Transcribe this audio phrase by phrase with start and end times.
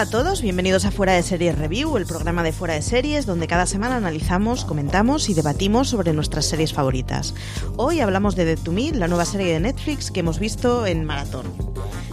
[0.00, 3.26] Hola a todos, bienvenidos a Fuera de Series Review, el programa de Fuera de Series
[3.26, 7.34] donde cada semana analizamos, comentamos y debatimos sobre nuestras series favoritas.
[7.76, 11.04] Hoy hablamos de Dead to Me, la nueva serie de Netflix que hemos visto en
[11.04, 11.52] maratón.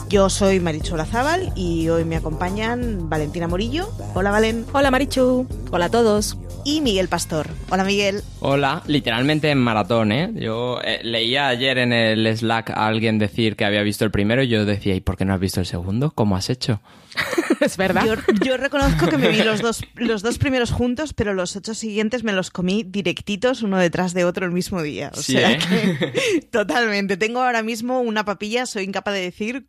[0.09, 3.89] Yo soy Marichola Zaval y hoy me acompañan Valentina Morillo.
[4.13, 4.65] Hola Valen.
[4.71, 5.45] Hola Marichu.
[5.69, 6.37] Hola a todos.
[6.63, 7.47] Y Miguel Pastor.
[7.69, 8.21] Hola Miguel.
[8.39, 10.31] Hola, literalmente en maratón, ¿eh?
[10.35, 14.43] Yo eh, leía ayer en el Slack a alguien decir que había visto el primero
[14.43, 16.11] y yo decía, ¿y por qué no has visto el segundo?
[16.11, 16.81] ¿Cómo has hecho?
[17.61, 18.05] es verdad.
[18.05, 21.73] Yo, yo reconozco que me vi los dos, los dos primeros juntos, pero los ocho
[21.73, 25.11] siguientes me los comí directitos uno detrás de otro el mismo día.
[25.13, 25.59] O Sí, sea ¿eh?
[25.59, 27.15] que totalmente.
[27.17, 29.65] Tengo ahora mismo una papilla, soy incapaz de decir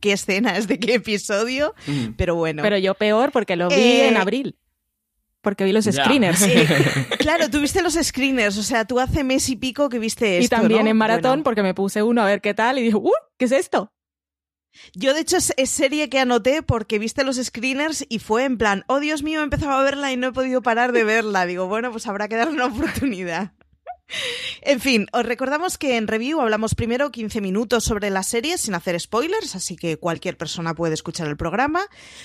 [0.00, 1.74] qué- escena es de qué episodio,
[2.16, 2.62] pero bueno.
[2.62, 4.56] Pero yo peor porque lo vi Eh, en abril.
[5.40, 6.42] Porque vi los screeners.
[6.42, 6.66] Eh,
[7.18, 10.44] claro, tú viste los screeners, o sea, tú hace mes y pico que viste y
[10.44, 10.90] esto, también ¿no?
[10.90, 13.10] en maratón Bueno, porque me puse uno a ver qué tal y dije, ¡uh!
[13.38, 13.92] ¿Qué es esto?
[14.94, 18.56] yo, de hecho, es, es serie que anoté porque viste los screeners y fue en
[18.56, 21.44] plan, oh Dios mío, he empezado a verla y no he podido parar de verla.
[21.44, 23.52] Digo, bueno, pues habrá que darle una oportunidad.
[24.62, 28.74] En fin, os recordamos que en review hablamos primero 15 minutos sobre la serie sin
[28.74, 31.80] hacer spoilers, así que cualquier persona puede escuchar el programa,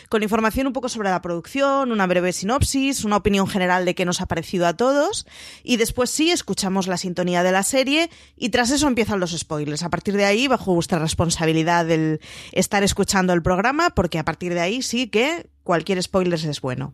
[0.10, 4.06] con información un poco sobre la producción, una breve sinopsis, una opinión general de qué
[4.06, 5.26] nos ha parecido a todos,
[5.64, 9.84] y después sí escuchamos la sintonía de la serie y tras eso empiezan los spoilers.
[9.84, 12.20] A partir de ahí, bajo vuestra responsabilidad el
[12.52, 16.94] estar escuchando el programa, porque a partir de ahí sí que cualquier spoiler es bueno.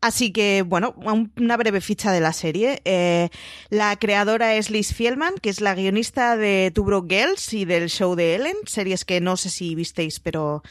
[0.00, 2.80] Así que, bueno, un- una breve ficha de la serie.
[2.84, 3.28] Eh,
[3.70, 7.88] la creadora es Liz Fielman, que es la guionista de Two Broke Girls y del
[7.90, 10.62] show de Ellen, series que no sé si visteis, pero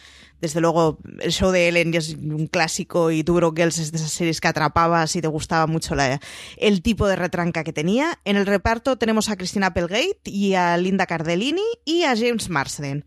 [0.41, 3.97] desde luego el show de Ellen es un clásico y Two Broke Girls es de
[3.97, 6.19] esas series que atrapabas y te gustaba mucho la-
[6.57, 8.19] el tipo de retranca que tenía.
[8.25, 13.05] En el reparto tenemos a Christina Applegate y a Linda Cardellini y a James Marsden.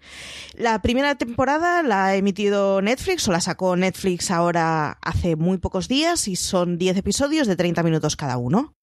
[0.54, 5.88] La primera temporada la ha emitido Netflix o la sacó Netflix ahora hace muy pocos
[5.88, 8.74] días y son 10 episodios de 30 minutos cada uno.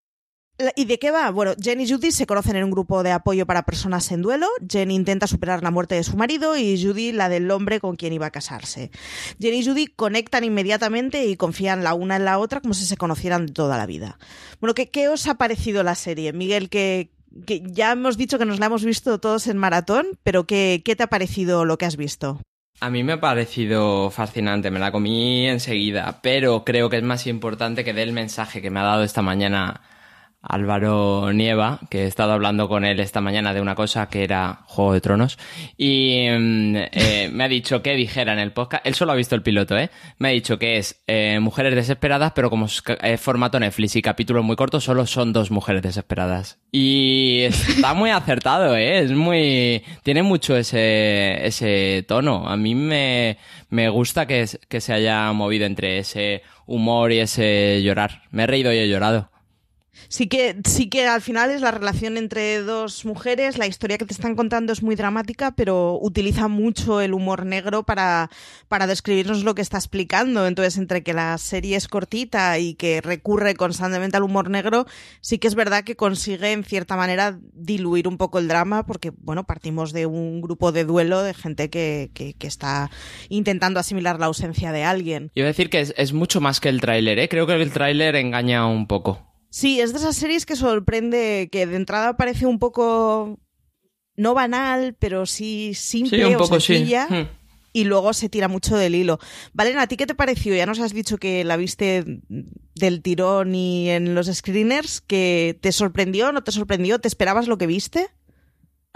[0.75, 1.29] ¿Y de qué va?
[1.29, 4.47] Bueno, Jen y Judy se conocen en un grupo de apoyo para personas en duelo.
[4.68, 8.13] Jen intenta superar la muerte de su marido y Judy la del hombre con quien
[8.13, 8.90] iba a casarse.
[9.40, 12.97] Jen y Judy conectan inmediatamente y confían la una en la otra como si se
[12.97, 14.18] conocieran de toda la vida.
[14.59, 16.34] Bueno, ¿qué, os ha parecido la serie?
[16.34, 17.12] Miguel, que,
[17.45, 20.95] que ya hemos dicho que nos la hemos visto todos en maratón, pero ¿qué, qué
[20.95, 22.41] te ha parecido lo que has visto?
[22.79, 27.28] A mí me ha parecido fascinante, me la comí enseguida, pero creo que es más
[27.28, 29.81] importante que dé el mensaje que me ha dado esta mañana
[30.47, 34.62] Álvaro Nieva, que he estado hablando con él esta mañana de una cosa que era
[34.66, 35.38] Juego de Tronos,
[35.78, 39.36] y mm, eh, me ha dicho que dijera en el podcast, él solo ha visto
[39.36, 39.90] el piloto, ¿eh?
[40.18, 44.02] Me ha dicho que es eh, Mujeres Desesperadas, pero como es eh, formato Netflix y
[44.02, 46.59] capítulos muy cortos, solo son dos mujeres desesperadas.
[46.72, 49.00] Y está muy acertado, ¿eh?
[49.00, 49.83] Es muy...
[50.04, 52.48] Tiene mucho ese, ese tono.
[52.48, 53.38] A mí me,
[53.69, 58.24] me gusta que, que se haya movido entre ese humor y ese llorar.
[58.31, 59.30] Me he reído y he llorado.
[60.09, 64.06] Sí que, sí que al final es la relación entre dos mujeres, la historia que
[64.06, 68.30] te están contando es muy dramática, pero utiliza mucho el humor negro para,
[68.68, 70.48] para describirnos lo que está explicando.
[70.48, 74.86] Entonces, entre que la serie es cortita y que recurre constantemente al humor negro,
[75.21, 79.12] sí que es verdad que consigue en cierta manera diluir un poco el drama, porque
[79.18, 82.89] bueno, partimos de un grupo de duelo de gente que, que, está
[83.27, 85.31] intentando asimilar la ausencia de alguien.
[85.36, 87.27] Iba a decir que es, es mucho más que el tráiler, ¿eh?
[87.27, 89.26] Creo que el tráiler engaña un poco.
[89.50, 93.40] Sí, es de esas series que sorprende, que de entrada parece un poco
[94.16, 96.74] no banal, pero sí simple Sí, un o sí.
[96.76, 97.28] sencilla, Hmm.
[97.74, 99.20] y luego se tira mucho del hilo.
[99.54, 100.56] Valen, ¿a ti qué te pareció?
[100.56, 102.22] Ya nos has dicho que la viste
[102.76, 107.58] del tirón y en los screeners, que te sorprendió, no te sorprendió, ¿te esperabas lo
[107.58, 108.10] que viste?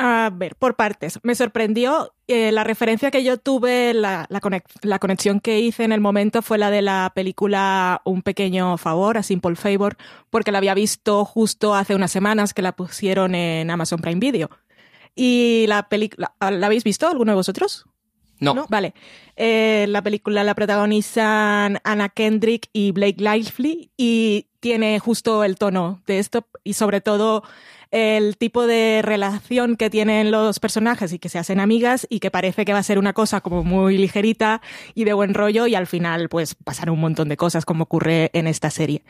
[0.03, 1.19] A ver, por partes.
[1.21, 5.83] Me sorprendió eh, la referencia que yo tuve, la, la, conex- la conexión que hice
[5.83, 9.97] en el momento fue la de la película Un pequeño favor, A Simple Favor,
[10.31, 14.49] porque la había visto justo hace unas semanas que la pusieron en Amazon Prime Video.
[15.13, 17.85] Y la película, ¿la habéis visto alguno de vosotros?
[18.39, 18.65] No.
[18.69, 18.95] Vale.
[19.35, 26.01] Eh, la película la protagonizan Anna Kendrick y Blake Lively y tiene justo el tono
[26.07, 27.43] de esto y sobre todo
[27.91, 32.31] el tipo de relación que tienen los personajes y que se hacen amigas y que
[32.31, 34.61] parece que va a ser una cosa como muy ligerita
[34.95, 38.31] y de buen rollo y al final pues pasan un montón de cosas como ocurre
[38.33, 39.03] en esta serie.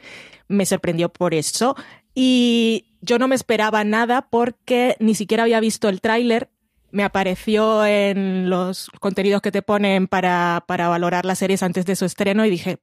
[0.48, 1.76] Me sorprendió por eso
[2.16, 6.50] y yo no me esperaba nada porque ni siquiera había visto el tráiler
[6.92, 11.96] me apareció en los contenidos que te ponen para, para valorar las series antes de
[11.96, 12.80] su estreno y dije,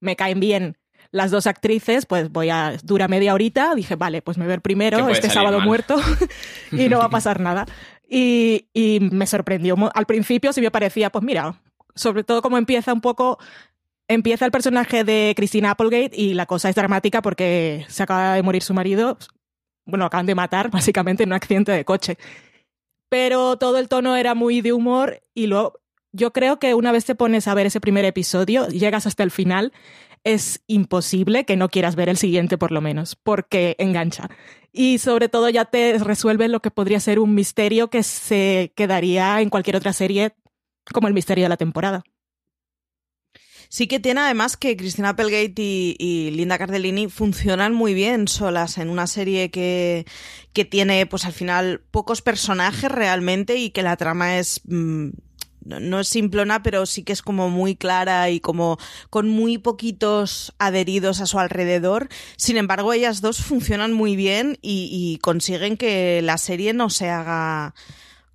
[0.00, 0.76] me caen bien
[1.12, 5.08] las dos actrices, pues voy a, dura media horita, dije, vale, pues me ver primero
[5.08, 5.66] este sábado mal.
[5.68, 5.96] muerto
[6.72, 7.66] y no va a pasar nada.
[8.08, 9.76] Y, y me sorprendió.
[9.94, 11.60] Al principio sí me parecía, pues mira,
[11.94, 13.38] sobre todo como empieza un poco,
[14.08, 18.42] empieza el personaje de Christina Applegate y la cosa es dramática porque se acaba de
[18.42, 19.18] morir su marido,
[19.84, 22.18] bueno, acaban de matar básicamente en un accidente de coche
[23.12, 25.74] pero todo el tono era muy de humor y luego
[26.12, 29.30] yo creo que una vez te pones a ver ese primer episodio, llegas hasta el
[29.30, 29.74] final,
[30.24, 34.28] es imposible que no quieras ver el siguiente por lo menos, porque engancha.
[34.72, 39.40] Y sobre todo ya te resuelve lo que podría ser un misterio que se quedaría
[39.40, 40.34] en cualquier otra serie
[40.92, 42.04] como el misterio de la temporada.
[43.68, 48.90] Sí que tiene además que Cristina Applegate y, Linda Cardellini funcionan muy bien solas en
[48.90, 50.04] una serie que,
[50.52, 54.60] que tiene pues al final pocos personajes realmente y que la trama es...
[54.64, 55.10] mm,
[55.64, 58.78] no, es simplona, pero sí que es como muy clara y como
[59.10, 62.08] con muy poquitos adheridos a su alrededor.
[62.36, 67.08] Sin embargo, ellas dos funcionan muy bien y, y consiguen que la serie no se
[67.10, 67.74] haga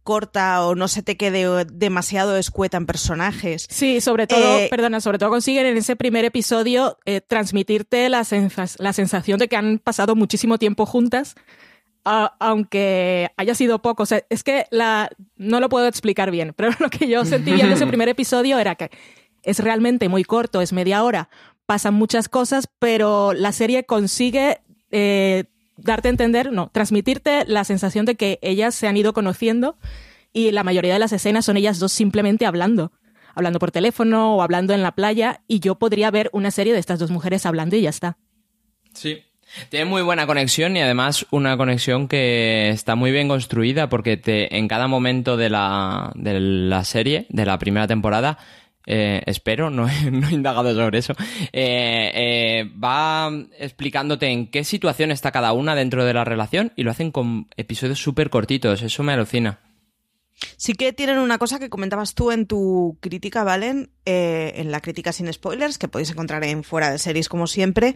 [0.03, 3.67] corta o no se te quede demasiado escueta en personajes.
[3.69, 8.21] Sí, sobre todo, Eh, perdona, sobre todo consiguen en ese primer episodio eh, transmitirte la,
[8.23, 11.35] sensa- la sensación de que han pasado muchísimo tiempo juntas,
[12.07, 14.03] a- aunque haya sido poco.
[14.03, 17.51] O sea, es que la, no lo puedo explicar bien, pero lo que yo sentí
[17.51, 18.89] viendo ese primer episodio era que
[19.43, 21.29] es realmente muy corto, es media hora,
[21.65, 24.59] pasan muchas cosas, pero la serie consigue
[24.91, 25.45] eh,
[25.77, 29.77] darte a entender, no, transmitirte la sensación de que ellas se han ido conociendo
[30.33, 32.91] y la mayoría de las escenas son ellas dos simplemente hablando,
[33.35, 36.79] hablando por teléfono o hablando en la playa y yo podría ver una serie de
[36.79, 38.17] estas dos mujeres hablando y ya está.
[38.93, 39.21] Sí.
[39.69, 44.57] Tiene muy buena conexión y además una conexión que está muy bien construida porque te,
[44.57, 48.37] en cada momento de la, de la serie, de la primera temporada,
[48.85, 51.13] eh, espero, no no he indagado sobre eso,
[51.51, 53.29] eh, eh, va
[53.59, 57.47] explicándote en qué situación está cada una dentro de la relación y lo hacen con
[57.57, 59.59] episodios súper cortitos, eso me alucina.
[60.57, 64.79] Sí que tienen una cosa que comentabas tú en tu crítica, Valen, eh, en la
[64.79, 67.95] crítica sin spoilers, que podéis encontrar en fuera de series como siempre,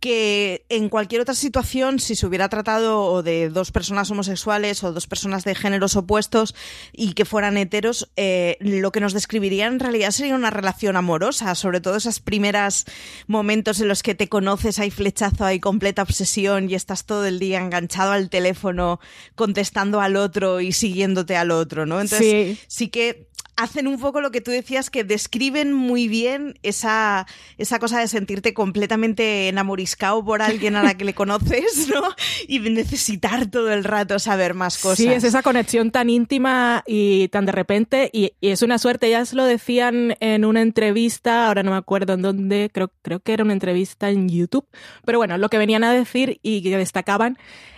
[0.00, 5.06] que en cualquier otra situación, si se hubiera tratado de dos personas homosexuales o dos
[5.06, 6.54] personas de géneros opuestos
[6.92, 11.54] y que fueran heteros, eh, lo que nos describiría en realidad sería una relación amorosa,
[11.54, 12.86] sobre todo esas primeras
[13.26, 17.38] momentos en los que te conoces, hay flechazo, hay completa obsesión y estás todo el
[17.38, 19.00] día enganchado al teléfono,
[19.34, 22.00] contestando al otro y siguiéndote al otro, ¿no?
[22.00, 22.64] Entonces, Sí.
[22.68, 27.26] sí que hacen un poco lo que tú decías, que describen muy bien esa,
[27.58, 32.02] esa cosa de sentirte completamente enamoriscado por alguien a la que le conoces, ¿no?
[32.48, 34.96] Y necesitar todo el rato saber más cosas.
[34.96, 39.08] Sí, es esa conexión tan íntima y tan de repente, y, y es una suerte,
[39.08, 43.34] ellas lo decían en una entrevista, ahora no me acuerdo en dónde, creo, creo que
[43.34, 44.66] era una entrevista en YouTube,
[45.04, 47.36] pero bueno, lo que venían a decir y que destacaban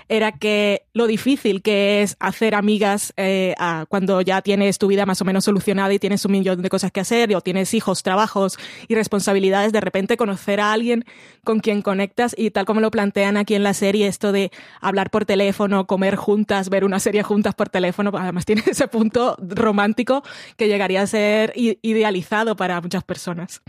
[0.08, 3.54] era que lo difícil que es hacer amigas eh,
[3.88, 6.92] cuando ya tienes tu vida más o menos solucionada y tienes un millón de cosas
[6.92, 11.04] que hacer o tienes hijos, trabajos y responsabilidades, de repente conocer a alguien
[11.44, 15.10] con quien conectas y tal como lo plantean aquí en la serie, esto de hablar
[15.10, 20.22] por teléfono, comer juntas, ver una serie juntas por teléfono, además tiene ese punto romántico
[20.56, 23.62] que llegaría a ser idealizado para muchas personas.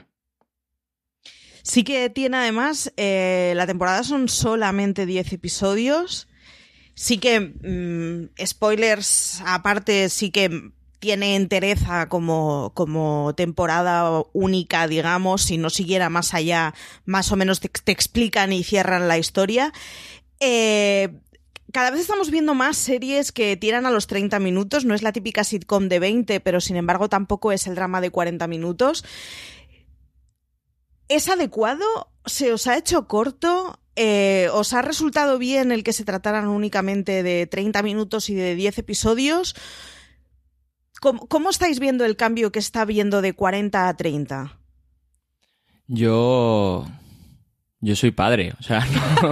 [1.63, 6.27] Sí que tiene además, eh, la temporada son solamente 10 episodios.
[6.93, 15.57] Sí que, mm, spoilers aparte, sí que tiene entereza como, como temporada única, digamos, si
[15.57, 16.73] no siguiera más allá,
[17.05, 19.73] más o menos te, explican y cierran la historia.
[20.39, 21.09] Eh,
[21.73, 24.85] cada vez estamos viendo más series que tiran a los 30 minutos.
[24.85, 28.11] No es la típica sitcom de 20, pero sin embargo tampoco es el drama de
[28.11, 29.03] 40 minutos.
[31.13, 31.85] ¿Es adecuado?
[32.25, 33.79] ¿Se os ha hecho corto?
[33.95, 38.55] Eh, ¿Os ha resultado bien el que se trataran únicamente de 30 minutos y de
[38.55, 39.55] 10 episodios?
[40.99, 44.59] ¿Cómo, cómo estáis viendo el cambio que está viendo de 40 a 30?
[45.85, 46.87] Yo.
[47.85, 48.79] Yo soy padre, o sea,
[49.21, 49.29] no-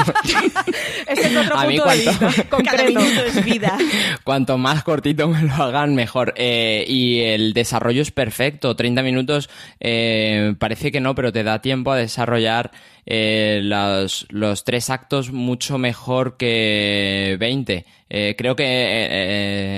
[1.08, 3.78] Ese es otro A mí punto de cuanto- vista Cada minuto es vida.
[4.26, 6.34] cuanto más cortito me lo hagan, mejor.
[6.36, 8.76] Eh, y el desarrollo es perfecto.
[8.76, 12.72] 30 minutos eh, parece que no, pero te da tiempo a desarrollar
[13.06, 17.86] eh, los, los tres actos mucho mejor que 20.
[18.10, 19.08] Eh, creo que eh,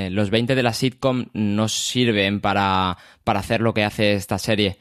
[0.08, 4.39] eh, los 20 de la sitcom no sirven para, para hacer lo que hace esta
[4.39, 4.77] serie.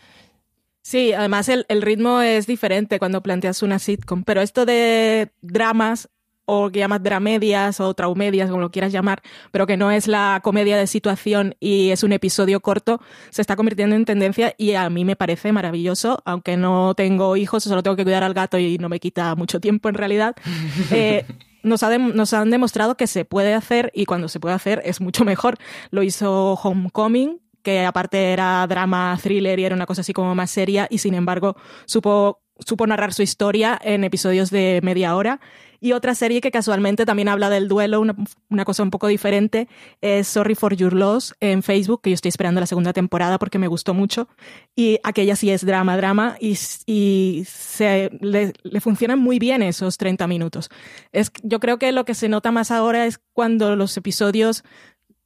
[0.82, 6.08] Sí, además el, el ritmo es diferente cuando planteas una sitcom, pero esto de dramas
[6.44, 10.40] o que llamas dramedias o traumedias, como lo quieras llamar, pero que no es la
[10.42, 14.88] comedia de situación y es un episodio corto, se está convirtiendo en tendencia y a
[14.90, 18.78] mí me parece maravilloso, aunque no tengo hijos, solo tengo que cuidar al gato y
[18.78, 20.34] no me quita mucho tiempo en realidad.
[20.90, 21.24] Eh,
[21.62, 25.00] nos, ha nos han demostrado que se puede hacer y cuando se puede hacer es
[25.00, 25.56] mucho mejor.
[25.90, 30.50] Lo hizo Homecoming, que aparte era drama, thriller y era una cosa así como más
[30.50, 35.40] seria y sin embargo supo, supo narrar su historia en episodios de media hora.
[35.82, 38.14] Y otra serie que casualmente también habla del duelo, una,
[38.48, 39.66] una cosa un poco diferente,
[40.00, 43.58] es Sorry for Your Loss en Facebook, que yo estoy esperando la segunda temporada porque
[43.58, 44.28] me gustó mucho.
[44.76, 49.98] Y aquella sí es drama, drama, y, y se, le, le funcionan muy bien esos
[49.98, 50.70] 30 minutos.
[51.10, 54.62] Es, yo creo que lo que se nota más ahora es cuando los episodios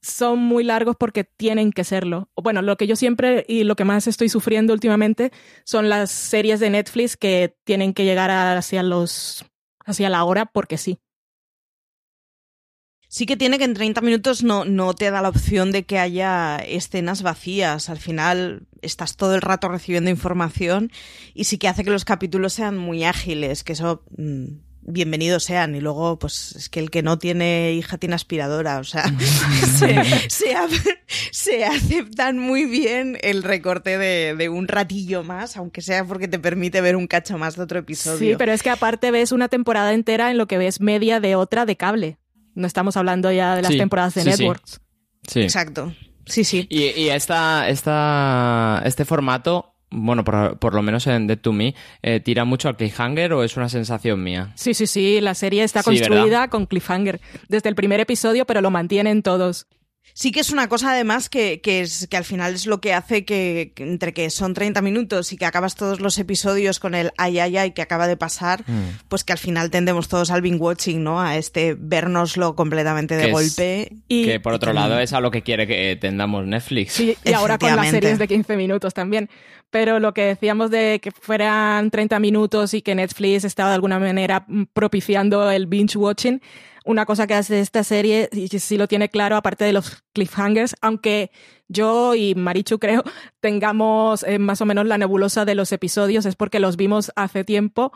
[0.02, 2.30] son muy largos porque tienen que serlo.
[2.36, 5.32] Bueno, lo que yo siempre y lo que más estoy sufriendo últimamente
[5.64, 9.44] son las series de Netflix que tienen que llegar hacia los
[9.84, 10.98] hacia la hora porque sí.
[13.08, 15.98] Sí que tiene que en 30 minutos no, no te da la opción de que
[15.98, 17.88] haya escenas vacías.
[17.88, 20.90] Al final estás todo el rato recibiendo información
[21.32, 25.74] y sí que hace que los capítulos sean muy ágiles, que eso mm, bienvenidos sean.
[25.74, 29.04] Y luego, pues es que el que no tiene hija tiene aspiradora, o sea,
[29.78, 30.02] se,
[31.30, 36.38] se, aceptan muy bien el recorte de, de un ratillo más, aunque sea porque te
[36.38, 38.18] permite ver un cacho más de otro episodio.
[38.18, 41.36] Sí, pero es que aparte ves una temporada entera en lo que ves media de
[41.36, 42.18] otra de cable.
[42.54, 44.38] No estamos hablando ya de las Sí, temporadas de sí, sí.
[44.38, 44.80] networks.
[45.28, 45.40] Sí.
[45.42, 45.94] Exacto.
[46.24, 46.66] Sí, sí.
[46.70, 51.74] Y, y esta, esta, este formato, bueno, por, por lo menos en Dead to Me,
[52.02, 54.52] eh, ¿tira mucho al cliffhanger o es una sensación mía?
[54.56, 58.70] Sí, sí, sí, la serie está construida con cliffhanger desde el primer episodio, pero lo
[58.70, 59.66] mantienen todos.
[60.14, 62.94] Sí que es una cosa además que, que es que al final es lo que
[62.94, 66.94] hace que, que entre que son 30 minutos y que acabas todos los episodios con
[66.94, 69.08] el ay ay ay que acaba de pasar, Mm.
[69.08, 71.20] pues que al final tendemos todos al binge watching, ¿no?
[71.20, 73.92] A este vernoslo completamente de Que es- golpe.
[74.08, 76.92] Y, que por otro lado es a lo que quiere que tendamos Netflix.
[76.92, 79.28] Sí, y ahora con las series de 15 minutos también.
[79.78, 83.98] Pero lo que decíamos de que fueran 30 minutos y que Netflix estaba de alguna
[83.98, 86.40] manera propiciando el binge watching,
[86.86, 90.76] una cosa que hace esta serie, y sí lo tiene claro, aparte de los cliffhangers,
[90.80, 91.30] aunque
[91.68, 93.04] yo y Marichu creo
[93.40, 97.44] tengamos eh, más o menos la nebulosa de los episodios, es porque los vimos hace
[97.44, 97.92] tiempo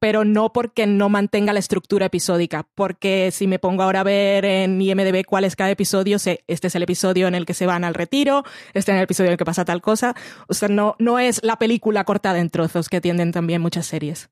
[0.00, 4.44] pero no porque no mantenga la estructura episódica, porque si me pongo ahora a ver
[4.44, 7.66] en IMDB cuál es cada episodio, sé, este es el episodio en el que se
[7.66, 8.44] van al retiro,
[8.74, 10.14] este es el episodio en el que pasa tal cosa,
[10.48, 14.28] o sea, no, no es la película cortada en trozos que tienden también muchas series.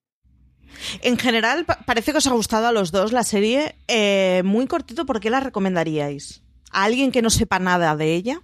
[1.03, 3.77] En general, pa- parece que os ha gustado a los dos la serie.
[3.89, 6.43] Eh, muy cortito, ¿por qué la recomendaríais?
[6.71, 8.41] ¿A alguien que no sepa nada de ella?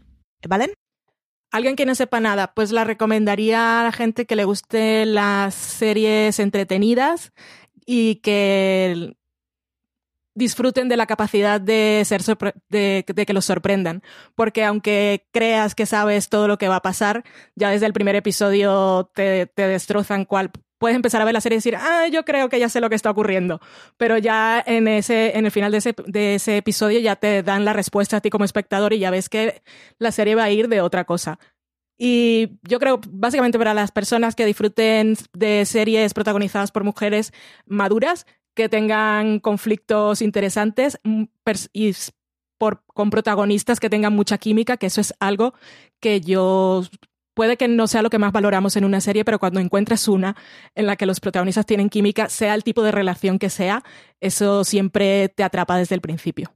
[0.47, 0.73] ¿Valen?
[1.50, 5.55] Alguien que no sepa nada, pues la recomendaría a la gente que le guste las
[5.55, 7.33] series entretenidas
[7.87, 9.17] y que
[10.35, 12.23] disfruten de la capacidad de ser
[12.69, 14.02] de, de que los sorprendan.
[14.35, 17.25] Porque aunque creas que sabes todo lo que va a pasar,
[17.57, 20.50] ya desde el primer episodio te, te destrozan cuál.
[20.78, 22.88] Puedes empezar a ver la serie y decir, ah, yo creo que ya sé lo
[22.88, 23.61] que está ocurriendo.
[23.97, 27.64] Pero ya en ese, en el final de ese, de ese episodio ya te dan
[27.64, 29.62] la respuesta a ti como espectador y ya ves que
[29.99, 31.38] la serie va a ir de otra cosa.
[31.99, 37.32] Y yo creo, básicamente para las personas que disfruten de series protagonizadas por mujeres
[37.66, 41.25] maduras, que tengan conflictos interesantes mm,
[41.73, 41.94] y
[42.58, 45.54] por, con protagonistas que tengan mucha química, que eso es algo
[46.00, 46.82] que yo
[47.38, 50.35] puede que no sea lo que más valoramos en una serie, pero cuando encuentras una
[50.75, 53.85] en la que los protagonistas tienen química, sea el tipo de relación que sea,
[54.21, 56.52] eso siempre te atrapa desde el principio.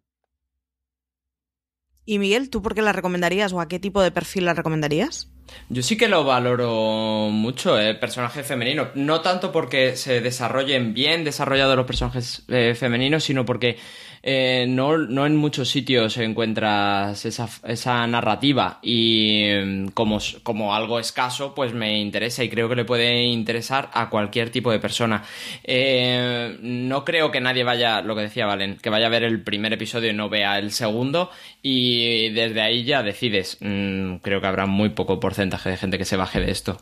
[2.04, 5.30] Y Miguel, ¿tú por qué la recomendarías o a qué tipo de perfil la recomendarías?
[5.68, 8.88] Yo sí que lo valoro mucho, el personaje femenino.
[8.96, 13.76] No tanto porque se desarrollen bien desarrollados los personajes eh, femeninos, sino porque
[14.22, 21.00] eh, no, no, en muchos sitios encuentras esa, esa narrativa y mm, como, como, algo
[21.00, 25.24] escaso, pues me interesa y creo que le puede interesar a cualquier tipo de persona.
[25.64, 29.42] Eh, no creo que nadie vaya, lo que decía Valen, que vaya a ver el
[29.42, 33.58] primer episodio y no vea el segundo y desde ahí ya decides.
[33.60, 36.78] Mm, creo que habrá muy poco porcentaje de gente que se baje de esto.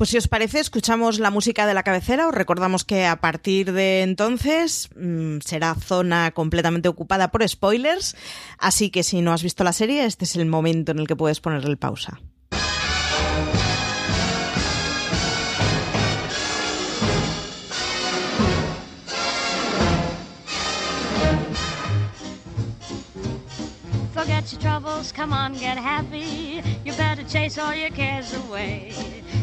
[0.00, 2.26] Pues si os parece, escuchamos la música de la cabecera.
[2.26, 8.16] Os recordamos que a partir de entonces mmm, será zona completamente ocupada por spoilers.
[8.56, 11.16] Así que si no has visto la serie, este es el momento en el que
[11.16, 12.18] puedes ponerle pausa.
[24.52, 26.60] Your troubles, come on, get happy.
[26.84, 28.92] You better chase all your cares away.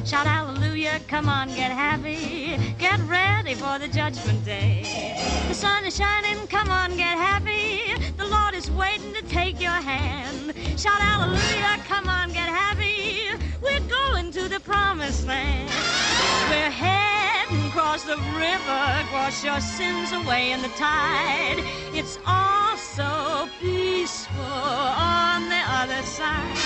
[0.03, 2.57] Shout hallelujah, come on, get happy.
[2.77, 5.15] Get ready for the judgment day.
[5.47, 7.93] The sun is shining, come on, get happy.
[8.17, 10.53] The Lord is waiting to take your hand.
[10.77, 13.29] Shout hallelujah, come on, get happy.
[13.61, 15.69] We're going to the promised land.
[16.49, 17.26] We're heading
[17.77, 21.59] across the river, wash your sins away in the tide.
[21.93, 26.57] It's all so peaceful on the other side.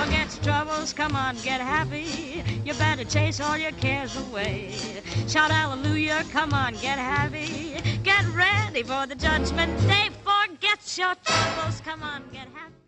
[0.00, 2.44] Forget troubles, come on, get happy.
[2.64, 4.70] You better chase all your cares away.
[5.26, 7.74] Shout hallelujah, come on, get happy.
[8.04, 10.10] Get ready for the judgment day.
[10.22, 12.83] Forget your troubles, come on, get happy.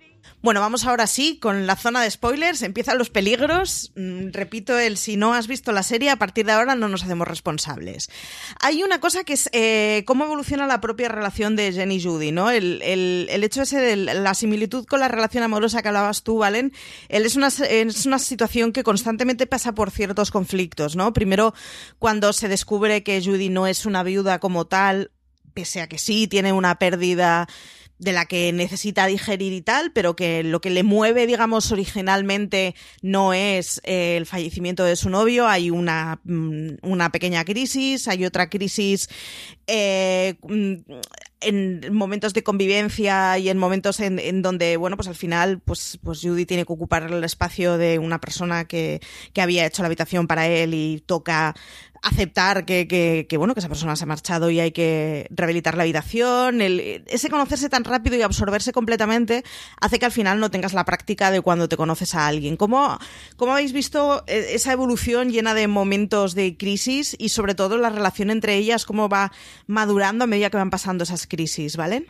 [0.46, 2.62] Bueno, vamos ahora sí con la zona de spoilers.
[2.62, 3.90] Empiezan los peligros.
[3.96, 7.02] Mm, repito, el si no has visto la serie, a partir de ahora no nos
[7.02, 8.08] hacemos responsables.
[8.60, 12.30] Hay una cosa que es eh, cómo evoluciona la propia relación de Jenny y Judy,
[12.30, 12.52] ¿no?
[12.52, 16.38] El, el, el hecho ese de la similitud con la relación amorosa que hablabas tú,
[16.38, 16.72] Valen.
[17.08, 21.12] Él es una, es una situación que constantemente pasa por ciertos conflictos, ¿no?
[21.12, 21.54] Primero,
[21.98, 25.10] cuando se descubre que Judy no es una viuda como tal,
[25.54, 27.48] pese a que sí tiene una pérdida
[27.98, 32.74] de la que necesita digerir y tal, pero que lo que le mueve, digamos, originalmente
[33.02, 38.50] no es eh, el fallecimiento de su novio, hay una, una pequeña crisis, hay otra
[38.50, 39.08] crisis
[39.66, 40.34] eh,
[41.40, 45.98] en momentos de convivencia y en momentos en, en, donde, bueno, pues al final, pues,
[46.02, 49.00] pues Judy tiene que ocupar el espacio de una persona que,
[49.32, 51.54] que había hecho la habitación para él y toca
[52.02, 55.76] aceptar que, que, que, bueno, que esa persona se ha marchado y hay que rehabilitar
[55.76, 56.60] la habitación.
[56.60, 59.44] El, ese conocerse tan rápido y absorberse completamente
[59.80, 62.56] hace que al final no tengas la práctica de cuando te conoces a alguien.
[62.56, 62.98] ¿Cómo,
[63.36, 68.30] cómo habéis visto esa evolución llena de momentos de crisis y sobre todo la relación
[68.30, 69.32] entre ellas, cómo va
[69.66, 72.06] madurando a medida que van pasando esas crisis, ¿vale?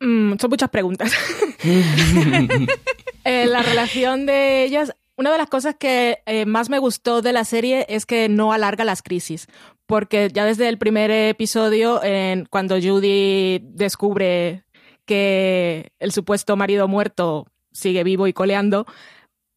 [0.00, 1.12] Mm, son muchas preguntas.
[3.24, 7.34] eh, la relación de ellas, una de las cosas que eh, más me gustó de
[7.34, 9.48] la serie es que no alarga las crisis,
[9.84, 12.00] porque ya desde el primer episodio,
[12.48, 14.64] cuando Judy descubre
[15.04, 18.86] que el supuesto marido muerto sigue vivo y coleando,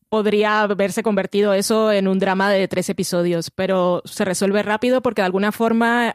[0.10, 5.22] podría haberse convertido eso en un drama de tres episodios, pero se resuelve rápido porque
[5.22, 6.14] de alguna forma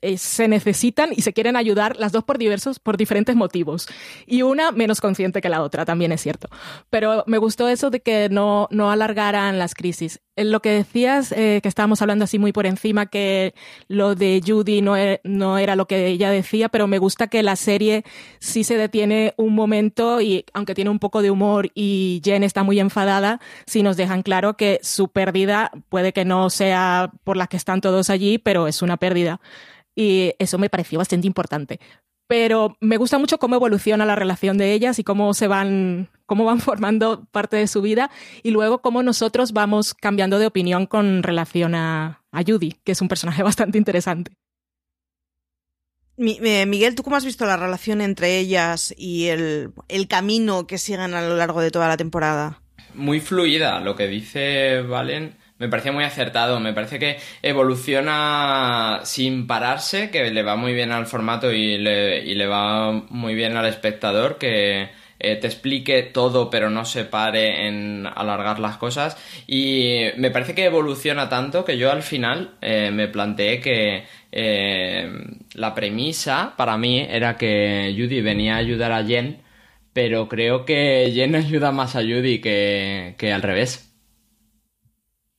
[0.00, 3.88] eh, se necesitan y se quieren ayudar las dos por diversos, por diferentes motivos.
[4.26, 6.48] Y una menos consciente que la otra, también es cierto.
[6.90, 10.20] Pero me gustó eso de que no, no alargaran las crisis.
[10.38, 13.54] En lo que decías, eh, que estábamos hablando así muy por encima, que
[13.88, 17.42] lo de Judy no, e, no era lo que ella decía, pero me gusta que
[17.42, 18.04] la serie
[18.38, 22.62] sí se detiene un momento y aunque tiene un poco de humor y Jen está
[22.62, 27.48] muy enfadada, sí nos dejan claro que su pérdida puede que no sea por la
[27.48, 29.40] que están todos allí, pero es una pérdida
[29.96, 31.80] y eso me pareció bastante importante.
[32.28, 36.44] Pero me gusta mucho cómo evoluciona la relación de ellas y cómo se van, cómo
[36.44, 38.10] van formando parte de su vida
[38.44, 43.00] y luego cómo nosotros vamos cambiando de opinión con relación a, a Judy, que es
[43.00, 44.30] un personaje bastante interesante.
[46.18, 51.14] Miguel, ¿tú cómo has visto la relación entre ellas y el, el camino que siguen
[51.14, 52.60] a lo largo de toda la temporada?
[52.94, 56.60] Muy fluida, lo que dice Valen me parece muy acertado.
[56.60, 62.24] Me parece que evoluciona sin pararse, que le va muy bien al formato y le,
[62.24, 64.90] y le va muy bien al espectador, que
[65.20, 69.16] eh, te explique todo pero no se pare en alargar las cosas.
[69.46, 75.10] Y me parece que evoluciona tanto que yo al final eh, me planteé que eh,
[75.54, 79.42] la premisa para mí era que Judy venía a ayudar a Jen,
[79.92, 83.87] pero creo que Jen ayuda más a Judy que, que al revés.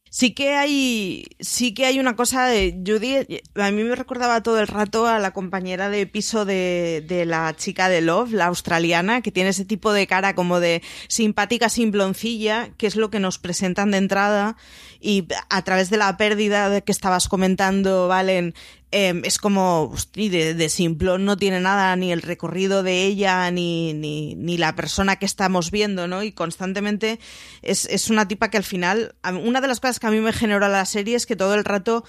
[0.09, 4.59] Sí que hay, sí que hay una cosa de Judy, a mí me recordaba todo
[4.59, 9.21] el rato a la compañera de piso de, de la chica de Love, la australiana,
[9.21, 13.37] que tiene ese tipo de cara como de simpática simploncilla, que es lo que nos
[13.37, 14.57] presentan de entrada
[14.99, 18.53] y a través de la pérdida que estabas comentando, Valen,
[18.91, 23.93] eh, es como, de, de simplón no tiene nada, ni el recorrido de ella, ni,
[23.93, 26.23] ni, ni la persona que estamos viendo, ¿no?
[26.23, 27.19] Y constantemente
[27.61, 30.33] es, es una tipa que al final, una de las cosas que a mí me
[30.33, 32.03] generó la serie es que todo el rato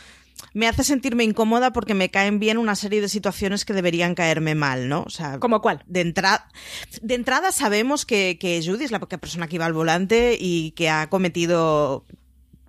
[0.54, 4.54] me hace sentirme incómoda porque me caen bien una serie de situaciones que deberían caerme
[4.54, 5.02] mal, ¿no?
[5.02, 5.84] O sea, ¿Como cuál?
[5.86, 6.48] de, entrada
[7.02, 10.88] de entrada sabemos que, que Judy es la persona que iba al volante y que
[10.88, 12.04] ha cometido,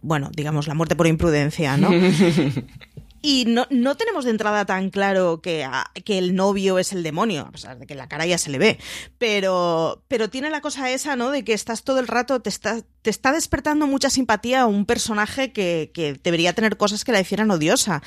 [0.01, 1.89] bueno, digamos, la muerte por imprudencia, ¿no?
[3.23, 7.03] Y no, no tenemos de entrada tan claro que, a- que el novio es el
[7.03, 8.79] demonio, a pesar de que la cara ya se le ve.
[9.19, 11.29] Pero, pero tiene la cosa esa, ¿no?
[11.29, 14.85] De que estás todo el rato, te está, te está despertando mucha simpatía a un
[14.87, 18.01] personaje que, que debería tener cosas que la hicieran odiosa.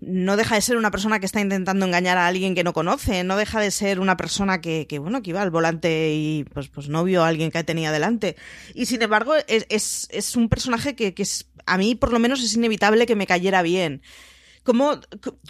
[0.00, 3.24] No deja de ser una persona que está intentando engañar a alguien que no conoce,
[3.24, 6.68] no deja de ser una persona que, que bueno, que iba al volante y pues,
[6.68, 8.36] pues no vio a alguien que tenía delante.
[8.74, 11.26] Y sin embargo, es, es, es un personaje que, que
[11.64, 14.02] a mí por lo menos es inevitable que me cayera bien.
[14.68, 15.00] ¿Cómo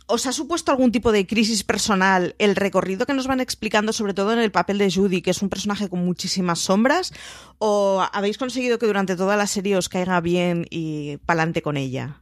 [0.06, 4.14] os ha supuesto algún tipo de crisis personal el recorrido que nos van explicando, sobre
[4.14, 7.12] todo en el papel de Judy, que es un personaje con muchísimas sombras?
[7.58, 12.20] ¿O habéis conseguido que durante toda la serie os caiga bien y pa'lante con ella?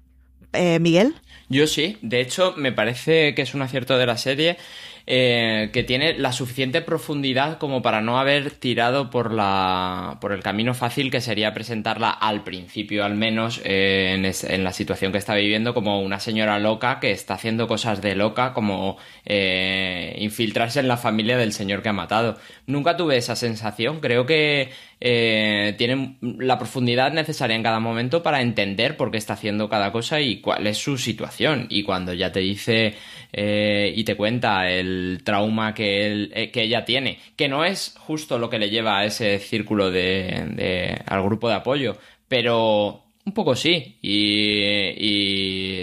[0.55, 1.15] Eh, Miguel.
[1.51, 4.57] Yo sí, de hecho me parece que es un acierto de la serie
[5.09, 10.42] eh, que tiene la suficiente profundidad como para no haber tirado por la por el
[10.42, 15.37] camino fácil que sería presentarla al principio al menos eh, en, la situación que está
[15.37, 20.88] viviendo como una señora loca que está haciendo cosas de loca como eh, infiltrarse en
[20.88, 22.37] la familia del señor que ha matado.
[22.66, 28.40] Nunca tuve esa sensación, creo que eh, tiene la profundidad necesaria en cada momento para
[28.40, 31.66] entender por qué está haciendo cada cosa y cuál es su situación.
[31.69, 32.95] Y cuando ya te dice
[33.38, 38.38] eh, y te cuenta el trauma que, él- eh, ella tiene, que no es justo
[38.38, 41.96] lo que le lleva a ese círculo de, al grupo de apoyo,
[42.29, 44.62] pero un poco sí, y,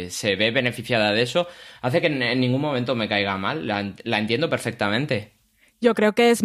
[0.05, 1.47] y se ve beneficiada de eso,
[1.81, 5.33] hace que en, ningún momento me caiga mal, la, entiendo perfectamente.
[5.79, 6.41] Yo creo que es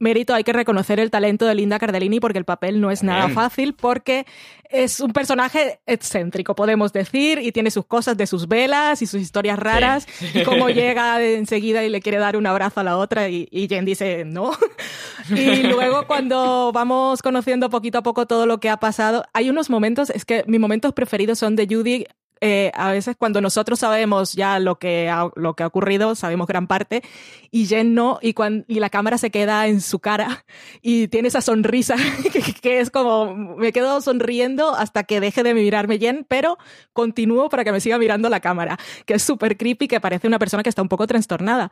[0.00, 3.28] mérito, hay que reconocer el talento de Linda Cardellini porque el papel no es nada
[3.28, 4.26] fácil porque
[4.70, 9.20] es un personaje excéntrico, podemos decir, y tiene sus cosas de sus velas y sus
[9.20, 13.28] historias raras y cómo llega enseguida y le quiere dar un abrazo a la otra
[13.28, 14.52] y, y Jen dice no.
[15.30, 19.70] y luego cuando vamos conociendo poquito a poco todo lo que ha pasado, hay unos
[19.70, 22.06] momentos, es que mis momentos preferidos son de Judy
[22.40, 26.46] eh, a veces cuando nosotros sabemos ya lo que ha, lo que ha ocurrido, sabemos
[26.46, 27.02] gran parte,
[27.50, 30.44] y Jen no, y, cuan- y la cámara se queda en su cara
[30.82, 31.96] y tiene esa sonrisa
[32.32, 36.58] que, que es como, me quedo sonriendo hasta que deje de mirarme Jen, pero
[36.92, 40.38] continúo para que me siga mirando la cámara, que es súper creepy, que parece una
[40.38, 41.70] persona que está un poco trastornada.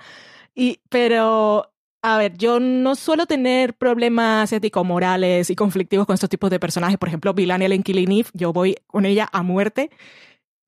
[0.55, 1.71] Y, pero
[2.03, 6.97] a ver, yo no suelo tener problemas ético-morales y conflictivos con estos tipos de personajes.
[6.99, 9.91] Por ejemplo, Vilania en Killing Eve, yo voy con ella a muerte.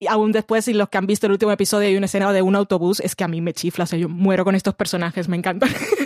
[0.03, 2.41] Y aún después, si los que han visto el último episodio hay una escena de
[2.41, 5.29] un autobús, es que a mí me chifla, o sea, yo muero con estos personajes,
[5.29, 5.69] me encantan.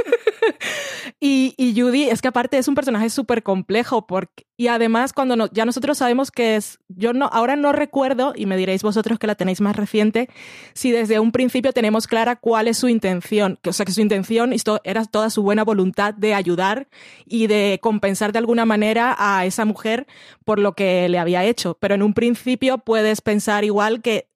[1.27, 5.37] y, y Judy, es que aparte es un personaje súper complejo, porque, y además cuando
[5.37, 9.19] no- ya nosotros sabemos que es, yo no, ahora no recuerdo, y me diréis vosotros
[9.19, 10.29] que la tenéis más reciente,
[10.75, 14.03] si desde un principio tenemos clara cuál es su intención, que, o sea, que su
[14.03, 16.89] intención era toda su buena voluntad de ayudar
[17.25, 20.07] y de compensar de alguna manera a esa mujer
[20.45, 21.79] por lo que le había hecho.
[21.81, 24.29] Pero en un principio puedes pensar igual que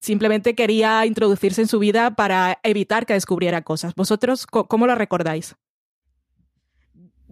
[0.00, 3.94] simplemente quería introducirse en su vida para evitar que descubriera cosas.
[3.96, 5.56] ¿Vosotros cómo lo recordáis?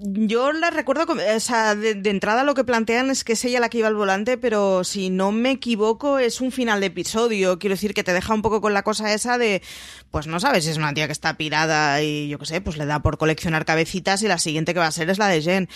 [0.05, 3.61] Yo la recuerdo, o sea, de, de entrada lo que plantean es que es ella
[3.61, 7.61] la que iba al volante, pero si no me equivoco es un final de episodio.
[7.61, 9.63] Quiero decir que te deja un poco con la cosa esa de,
[10.11, 12.79] pues no sabes si es una tía que está pirada y yo qué sé, pues
[12.79, 15.41] le da por coleccionar cabecitas y la siguiente que va a ser es la de
[15.41, 15.69] Jen.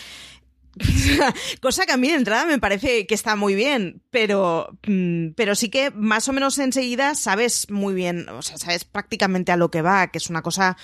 [1.62, 5.54] Cosa que a mí de entrada me parece que está muy bien, pero, mm, pero
[5.54, 9.70] sí que más o menos enseguida sabes muy bien, o sea, sabes prácticamente a lo
[9.70, 10.76] que va, que es una cosa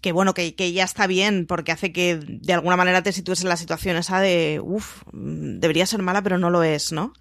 [0.00, 3.42] que bueno, que, que ya está bien, porque hace que de alguna manera te sitúes
[3.42, 7.12] en la situación esa de, uff, debería ser mala, pero no lo es, ¿no?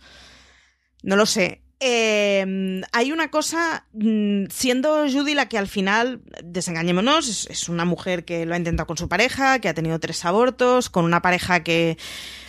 [1.04, 1.64] No lo sé.
[1.82, 7.86] Eh, hay una cosa, mm, siendo Judy la que al final, desengañémonos, es, es una
[7.86, 11.22] mujer que lo ha intentado con su pareja, que ha tenido tres abortos, con una
[11.22, 11.98] pareja que,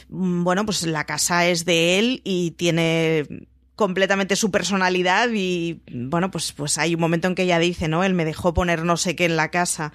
[0.09, 3.27] mm, bueno, pues la casa es de él y tiene
[3.81, 8.05] completamente su personalidad y bueno, pues, pues hay un momento en que ella dice, ¿no?
[8.05, 9.93] Él me dejó poner no sé qué en la casa.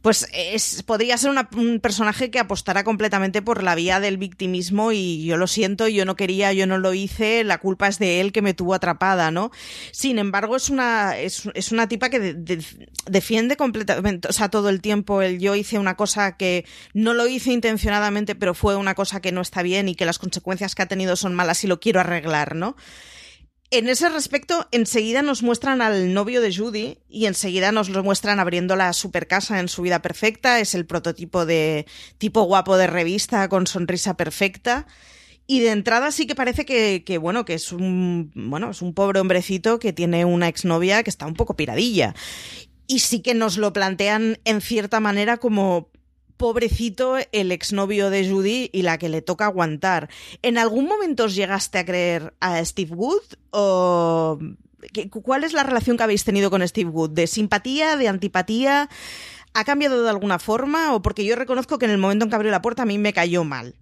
[0.00, 4.92] pues es, podría ser una- un personaje que apostara completamente por la vía del victimismo
[4.92, 8.20] y yo lo siento, yo no quería, yo no lo hice, la culpa es de
[8.20, 9.50] él que me tuvo atrapada, ¿no?
[9.90, 12.64] Sin embargo, es una, es, es una tipa que de- de-
[13.10, 16.64] defiende completamente, o sea, todo el tiempo el yo hice una cosa que
[16.94, 20.20] no lo hice intencionadamente, pero fue una cosa que no está bien y que las
[20.20, 22.76] consecuencias que ha tenido son malas y lo quiero arreglar, ¿no?
[23.70, 28.40] En ese respecto, enseguida nos muestran al novio de Judy y enseguida nos lo muestran
[28.40, 30.58] abriendo la super casa en su vida perfecta.
[30.58, 31.84] Es el prototipo de
[32.16, 34.86] tipo guapo de revista con sonrisa perfecta.
[35.46, 38.94] Y de entrada sí que parece que, que, bueno, que es un, bueno, es un
[38.94, 42.14] pobre hombrecito que tiene una exnovia que está un poco piradilla.
[42.86, 45.90] Y sí que nos lo plantean en cierta manera como
[46.38, 50.08] pobrecito el exnovio de Judy y la que le toca aguantar.
[50.40, 54.38] ¿En algún momento os llegaste a creer a Steve Wood o
[54.94, 57.10] ¿qué- ¿cuál es la relación que habéis tenido con Steve Wood?
[57.10, 58.88] ¿De simpatía, de antipatía?
[59.54, 60.94] ¿Ha cambiado de alguna forma?
[60.94, 62.96] O porque yo reconozco que en el momento en que abrió la puerta a mí
[62.98, 63.74] me cayó mal.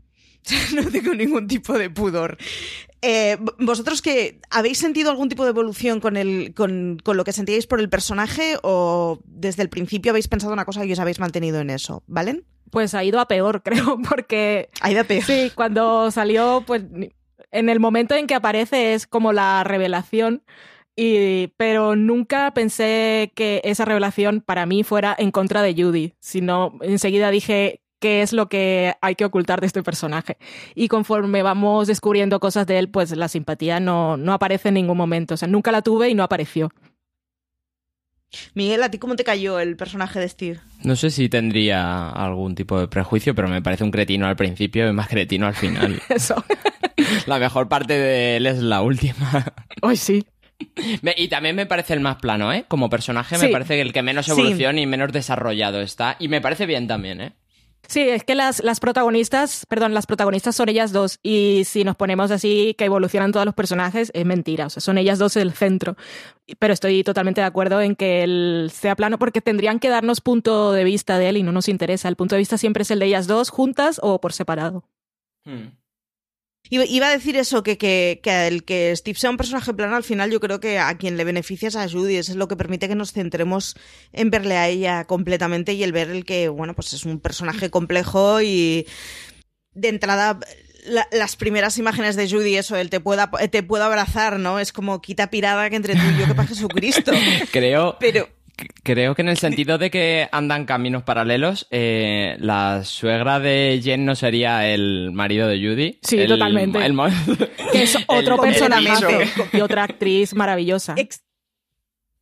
[0.75, 2.37] no tengo ningún tipo de pudor.
[3.03, 7.33] Eh, ¿Vosotros que habéis sentido algún tipo de evolución con, el, con, con lo que
[7.33, 11.21] sentíais por el personaje o desde el principio habéis pensado una cosa y os habéis
[11.21, 12.03] mantenido en eso?
[12.07, 12.45] ¿Valen?
[12.71, 15.23] Pues ha ido a peor, creo, porque Ha ido a peor.
[15.23, 16.85] sí, cuando salió, pues
[17.53, 20.43] en el momento en que aparece es como la revelación.
[20.99, 26.79] Y, pero nunca pensé que esa revelación para mí fuera en contra de Judy, sino
[26.81, 30.37] enseguida dije qué es lo que hay que ocultar de este personaje.
[30.75, 34.97] Y conforme vamos descubriendo cosas de él, pues la simpatía no, no aparece en ningún
[34.99, 35.35] momento.
[35.35, 36.71] O sea, nunca la tuve y no apareció.
[38.55, 40.61] Miguel, ¿a ti cómo te cayó el personaje de Steve?
[40.83, 44.89] No sé si tendría algún tipo de prejuicio, pero me parece un cretino al principio
[44.89, 46.03] y más cretino al final.
[46.09, 46.35] Eso.
[47.27, 49.55] la mejor parte de él es la última.
[49.81, 50.27] Hoy sí.
[51.03, 52.65] Me- y también me parece el más plano, ¿eh?
[52.69, 53.47] Como personaje Sí.
[53.47, 54.33] me parece el que menos Sí.
[54.33, 56.17] evolución y menos desarrollado está.
[56.19, 57.33] Y me parece bien también, ¿eh?
[57.89, 61.19] Sí, es que las, las protagonistas, perdón, las protagonistas son ellas dos.
[61.23, 64.67] Y si nos ponemos así que evolucionan todos los personajes, es mentira.
[64.67, 65.97] O sea, son ellas dos el centro.
[66.59, 70.73] Pero estoy totalmente de acuerdo en que él sea plano porque tendrían que darnos punto
[70.73, 72.09] de vista de él y no nos interesa.
[72.09, 74.85] El punto de vista siempre es el de ellas dos, juntas o por separado.
[75.45, 75.69] Hmm.
[76.71, 80.05] Iba a decir eso, que, que, que el que Steve sea un personaje plano, al
[80.05, 82.57] final yo creo que a quien le beneficia es a Judy, eso es lo que
[82.57, 83.77] permite que nos centremos
[84.13, 87.71] en verle a ella completamente y el ver el que, bueno, pues es un personaje
[87.71, 88.87] complejo y
[89.75, 90.41] de entrada
[90.87, 94.61] la- las primeras imágenes de Judy, eso, el te pueda, te puedo abrazar, ¿no?
[94.61, 97.13] Es como quita pirada que entre tú y yo que para Jesucristo.
[97.53, 98.29] Creo, Pero
[98.83, 104.05] creo que en el sentido de que andan caminos paralelos, eh, la suegra de Jen
[104.05, 105.99] no sería el marido de Judy.
[106.03, 106.85] Sí, El- totalmente.
[106.85, 107.07] el mo-
[107.73, 110.95] Que es otro personaje y otra actriz maravillosa.
[110.97, 111.23] Ex-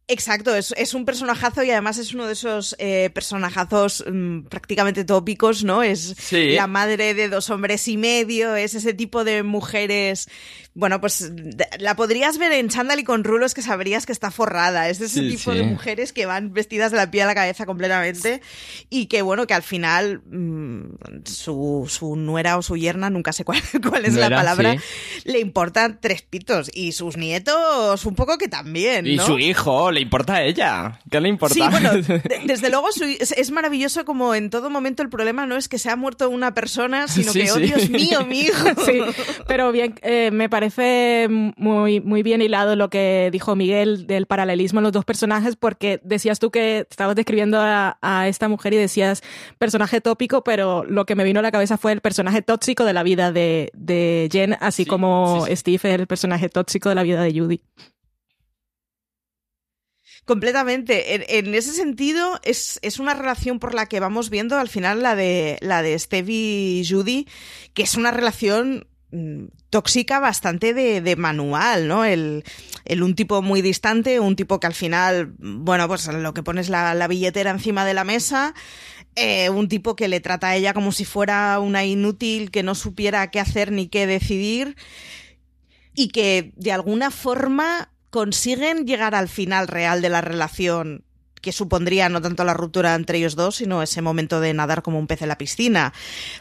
[0.06, 5.02] Exacto, es, es un personajazo y además es uno de esos eh, personajazos mm, prácticamente
[5.06, 5.82] tópicos, ¿no?
[5.82, 6.50] Es Sí.
[6.50, 10.28] la madre de dos hombres y medio, es ese tipo de mujeres.
[10.76, 11.30] Bueno, pues
[11.78, 14.88] la podrías ver en chándal y con rulos que sabrías que está forrada.
[14.88, 15.58] Es de ese Sí, tipo sí.
[15.58, 18.42] de mujeres que van vestidas de la piel a la cabeza completamente
[18.90, 23.44] y que, bueno, que al final mm, su, su nuera o su yerna, nunca sé
[23.44, 24.80] cuál, cuál es la palabra, sí.
[25.30, 29.06] le importan tres pitos y sus nietos un poco que también.
[29.06, 30.98] Y su hijo, le importa a ella.
[31.08, 31.54] ¿Qué le importa?
[31.54, 35.46] Sí, bueno, de- desde luego su- es, es maravilloso como en todo momento el problema
[35.46, 37.56] no es que se ha muerto una persona, sino Sí, que, oh.
[37.58, 38.64] Dios mío, mi hijo.
[38.84, 39.00] Sí,
[39.46, 40.63] pero bien, eh, me parece
[41.28, 46.00] muy, muy bien hilado lo que dijo Miguel del paralelismo en los dos personajes, porque
[46.04, 49.22] decías tú que estabas describiendo a, a esta mujer y decías
[49.58, 52.92] personaje tópico, pero lo que me vino a la cabeza fue el personaje tóxico de
[52.92, 55.56] la vida de, de Jen, así Sí, como sí, sí.
[55.56, 57.60] Steve es el personaje tóxico de la vida de Judy.
[60.24, 61.14] Completamente.
[61.14, 65.02] En, en ese sentido, es, es una relación por la que vamos viendo al final
[65.02, 67.28] la de, la de Stevie y Judy,
[67.74, 68.86] que es una relación
[69.70, 72.04] tóxica bastante de, de manual, ¿no?
[72.04, 72.44] El,
[72.84, 76.68] el un tipo muy distante, un tipo que al final, bueno, pues lo que pones
[76.68, 78.54] la, la billetera encima de la mesa,
[79.16, 82.74] eh, un tipo que le trata a ella como si fuera una inútil que no
[82.74, 84.76] supiera qué hacer ni qué decidir
[85.94, 91.04] y que de alguna forma consiguen llegar al final real de la relación
[91.44, 94.98] que supondría no tanto la ruptura entre ellos dos, sino ese momento de nadar como
[94.98, 95.92] un pez en la piscina.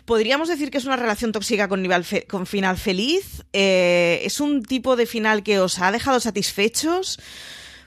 [0.06, 3.44] ¿Podríamos decir que es una relación tóxica con, nivel fe- con final feliz?
[3.54, 7.20] Eh, ¿Es un tipo de final que os ha dejado satisfechos?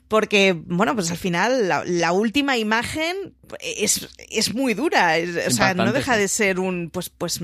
[0.08, 5.18] Porque, bueno, pues al final la, la última imagen es, es muy dura.
[5.18, 7.40] Es- o sea, no deja de ser un, pues, pues,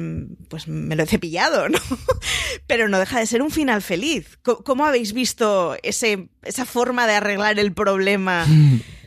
[0.49, 1.79] pues me lo he cepillado, ¿no?
[2.69, 4.39] Pero no deja de ser un final feliz.
[4.43, 8.47] Co- ¿Cómo habéis visto ese, esa forma de arreglar el problema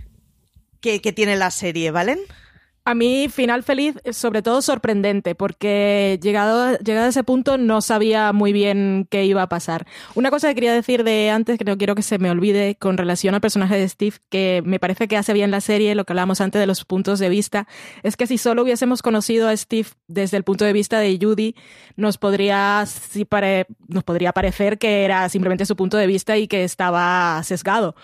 [0.85, 2.19] que, tiene la serie, ¿valen?
[2.87, 8.31] A mí, final feliz, sobre todo sorprendente, porque llegado, llegado a ese punto no sabía
[8.31, 9.87] muy bien qué iba a pasar.
[10.13, 12.95] Una cosa que quería decir de antes, que no quiero que se me olvide, con
[12.97, 16.13] relación al personaje de Steve, que me parece que hace bien la serie, lo que
[16.13, 17.67] hablábamos antes de los puntos de vista,
[18.03, 21.55] es que si solo hubiésemos conocido a Steve desde el punto de vista de Judy,
[21.95, 22.85] nos podría,
[23.87, 27.95] nos podría parecer que era simplemente su punto de vista y que estaba sesgado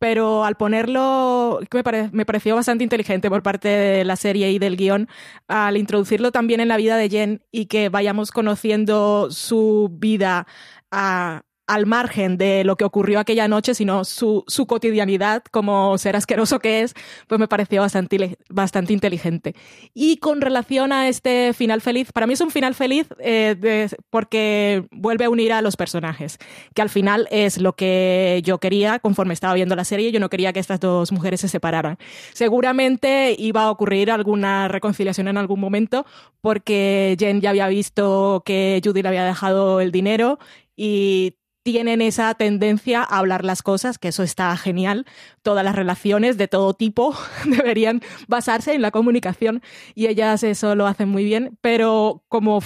[0.00, 4.78] pero al ponerlo, me, me, pareció bastante inteligente por parte de la serie y del
[4.78, 5.08] guion,
[5.46, 10.46] al introducirlo también en la vida de Jen y que vayamos conociendo su vida
[10.90, 16.16] a, al margen de lo que ocurrió aquella noche, sino su, su, cotidianidad como ser
[16.16, 16.94] asqueroso que es,
[17.28, 19.54] pues me pareció bastante, bastante inteligente.
[19.94, 23.88] Y con relación a este final feliz, para mí es un final feliz eh, de,
[24.10, 26.38] porque vuelve a unir a los personajes,
[26.74, 30.28] que al final es lo que yo quería conforme estaba viendo la serie, yo no
[30.28, 31.98] quería que estas dos mujeres se separaran.
[32.32, 36.04] Seguramente iba a ocurrir alguna reconciliación en algún momento,
[36.40, 40.40] porque Jen ya había visto que Judy le había dejado el dinero
[40.82, 45.06] y tienen esa tendencia a hablar las cosas, que eso está genial.
[45.42, 47.14] Todas las relaciones de todo tipo
[47.46, 49.62] deberían basarse en la comunicación
[49.94, 52.62] y ellas eso lo hacen muy bien, pero como,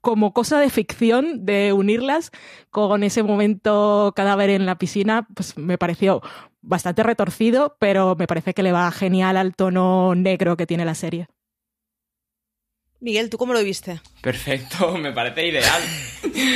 [0.00, 2.30] como cosa de ficción, de unirlas
[2.70, 6.22] con ese momento cadáver en la piscina, pues me pareció
[6.62, 10.94] bastante retorcido, pero me parece que le va genial al tono negro que tiene la
[10.94, 11.28] serie.
[13.06, 14.00] Miguel, ¿tú cómo lo viste?
[14.20, 15.80] Perfecto, me parece ideal.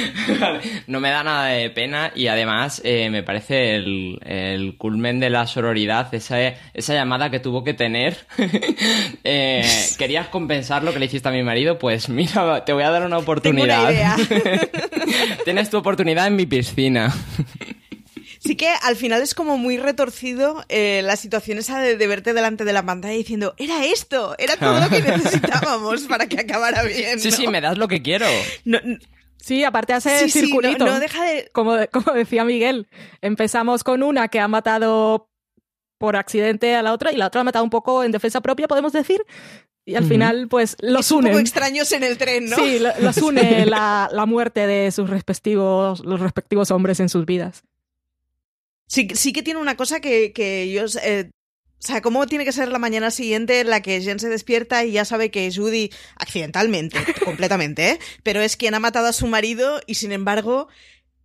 [0.88, 5.30] no me da nada de pena y además eh, me parece el, el, culmen de
[5.30, 6.40] la sororidad, esa,
[6.74, 8.26] esa llamada que tuvo que tener.
[9.22, 9.64] eh,
[9.96, 11.78] ¿Querías compensar lo que le hiciste a mi marido?
[11.78, 13.86] Pues mira, te voy a dar una oportunidad.
[13.86, 14.24] Tengo una
[14.56, 14.68] idea.
[15.44, 17.14] Tienes tu oportunidad en mi piscina.
[18.50, 22.34] Sí que al final es como muy retorcido eh, la situación esa de, de, verte
[22.34, 26.82] delante de la pantalla diciendo, era esto, era todo lo que necesitábamos para que acabara
[26.82, 27.20] bien.
[27.20, 27.36] Sí, ¿no?
[27.36, 28.26] sí, me das lo que quiero.
[28.64, 28.98] No, no,
[29.40, 30.78] Sí, aparte hace sí, circulito.
[30.78, 31.48] Sí, no, no, deja de...
[31.52, 32.88] como, como decía Miguel,
[33.20, 35.30] empezamos con una que ha matado
[35.96, 38.66] por accidente a la otra y la otra ha matado un poco en defensa propia,
[38.66, 39.24] podemos decir.
[39.86, 40.08] Y al uh -huh.
[40.08, 41.26] final, pues los es unen.
[41.26, 42.56] Un poco extraños en el tren, ¿no?
[42.56, 47.62] Sí, los une la, la muerte de sus respectivos, los respectivos hombres en sus vidas.
[48.90, 50.96] Sí, sí que tiene una cosa que, que ellos...
[50.96, 51.30] Eh,
[51.82, 54.84] o sea, ¿cómo tiene que ser la mañana siguiente en la que Jen se despierta
[54.84, 57.98] y ya sabe que Judy, accidentalmente, completamente, ¿eh?
[58.22, 60.68] pero es quien ha matado a su marido y sin embargo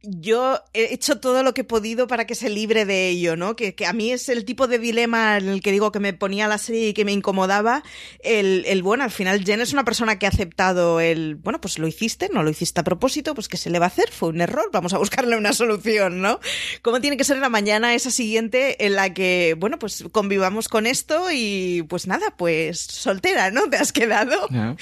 [0.07, 3.55] yo he hecho todo lo que he podido para que se libre de ello, ¿no?
[3.55, 6.13] Que, que, a mí es el tipo de dilema en el que digo que me
[6.13, 7.83] ponía la serie y que me incomodaba.
[8.19, 11.79] El, el, bueno, al final Jen es una persona que ha aceptado el, bueno, pues
[11.79, 14.11] lo hiciste, no lo hiciste a propósito, pues ¿qué se le va a hacer?
[14.11, 16.39] Fue un error, vamos a buscarle una solución, ¿no?
[16.81, 20.85] ¿Cómo tiene que ser la mañana esa siguiente en la que, bueno, pues convivamos con
[20.85, 23.69] esto y pues nada, pues soltera, ¿no?
[23.69, 24.47] Te has quedado.
[24.49, 24.75] Yeah.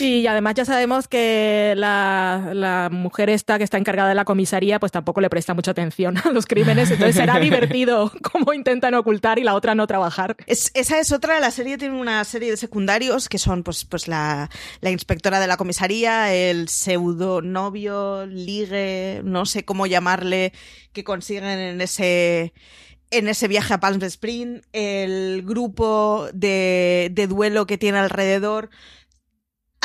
[0.00, 4.63] Y además ya sabemos que la, la mujer esta que está encargada de la comisaría
[4.80, 9.38] pues tampoco le presta mucha atención a los crímenes, entonces será divertido cómo intentan ocultar
[9.38, 10.36] y la otra no trabajar.
[10.46, 14.08] Es, esa es otra, la serie tiene una serie de secundarios que son pues, pues
[14.08, 14.50] la,
[14.80, 20.52] la inspectora de la comisaría, el pseudo novio, ligue, no sé cómo llamarle,
[20.92, 22.52] que consiguen en ese
[23.10, 28.70] en ese viaje a Palm Springs, el grupo de, de duelo que tiene alrededor.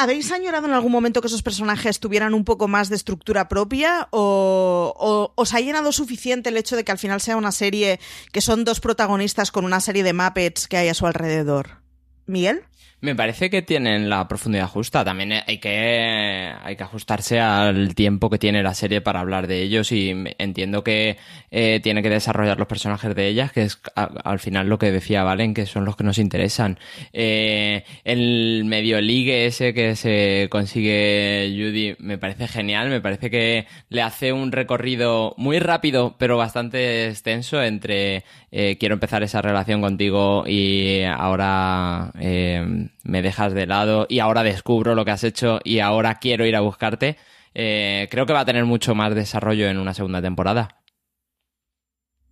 [0.01, 4.07] ¿Habéis añorado en algún momento que esos personajes tuvieran un poco más de estructura propia
[4.11, 7.99] o, os ha llenado suficiente el hecho de que al final sea una serie
[8.31, 11.81] que son dos protagonistas con una serie de Muppets que hay a su alrededor?
[12.27, 12.63] ¿Miguel?
[13.01, 15.05] Me parece que tienen la profundidad justa.
[15.05, 19.61] También hay que, hay que ajustarse al tiempo que tiene la serie para hablar de
[19.61, 21.17] ellos y entiendo que
[21.49, 25.23] eh, tiene que desarrollar los personajes de ellas, que es al final lo que decía
[25.23, 26.77] Valen, que son los que nos interesan.
[27.13, 33.65] Eh, el medio ligue ese que se consigue Judy me parece genial, me parece que
[33.87, 39.81] le hace un recorrido muy rápido pero bastante extenso entre eh, quiero empezar esa relación
[39.81, 45.59] contigo y ahora eh, me dejas de lado y ahora descubro lo que has hecho
[45.63, 47.17] y ahora quiero ir a buscarte,
[47.53, 50.79] eh, creo que va a tener mucho más desarrollo en una segunda temporada.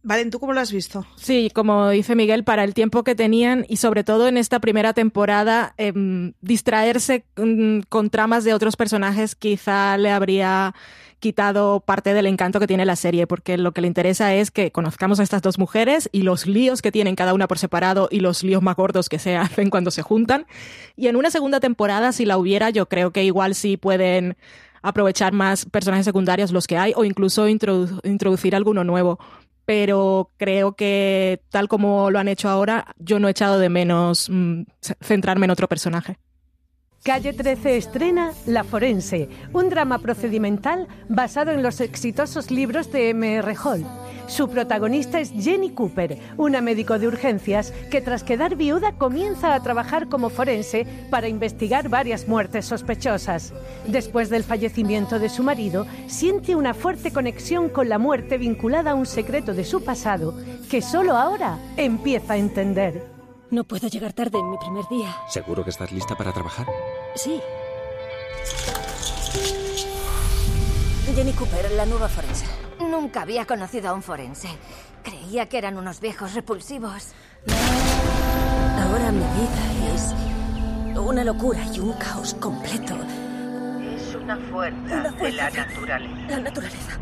[0.04, 1.06] Valen, ¿tú cómo lo has visto?
[1.18, 4.94] Sí, como dice Miguel, para el tiempo que tenían y sobre todo en esta primera
[4.94, 5.92] temporada, eh,
[6.40, 10.74] distraerse mm, con tramas de otros personajes quizá le habría
[11.20, 14.72] quitado parte del encanto que tiene la serie, porque lo que le interesa es que
[14.72, 18.20] conozcamos a estas dos mujeres y los líos que tienen cada una por separado y
[18.20, 20.46] los líos más gordos que se hacen cuando se juntan.
[20.96, 24.38] Y en una segunda temporada, si la hubiera, yo creo que igual sí pueden
[24.82, 29.20] aprovechar más personajes secundarios los que hay o incluso introdu introducir alguno nuevo.
[29.66, 34.30] pero creo que tal como lo han hecho ahora, yo no he echado de menos
[34.30, 34.62] mm,
[35.02, 36.18] centrarme en otro personaje.
[37.08, 43.56] Calle 13 estrena La Forense, un drama procedimental basado en los exitosos libros de M.R.
[43.64, 43.86] Hall.
[44.28, 49.64] Su protagonista es Jenny Cooper, una médico de urgencias que tras quedar viuda comienza a
[49.64, 53.54] trabajar como forense para investigar varias muertes sospechosas.
[53.88, 58.96] Después del fallecimiento de su marido, siente una fuerte conexión con la muerte vinculada a
[58.96, 60.38] un secreto de su pasado
[60.70, 63.16] que solo ahora empieza a entender.
[63.50, 65.16] No puedo llegar tarde en mi primer día.
[65.30, 66.68] ¿Seguro que estás lista para trabajar?
[67.18, 67.42] Sí.
[71.16, 72.46] Jenny Cooper, la nueva forense.
[72.80, 74.48] Nunca había conocido a un forense.
[75.04, 77.08] Creía que eran unos viejos repulsivos.
[78.80, 80.14] Ahora mi vida es
[80.96, 82.96] una locura y un caos completo.
[83.96, 86.28] Es una fuerza, Una fuerza de la naturaleza.
[86.30, 87.00] La naturaleza.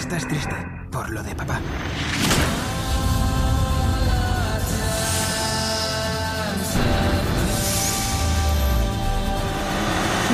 [0.00, 0.56] Estás triste
[0.90, 1.60] por lo de papá.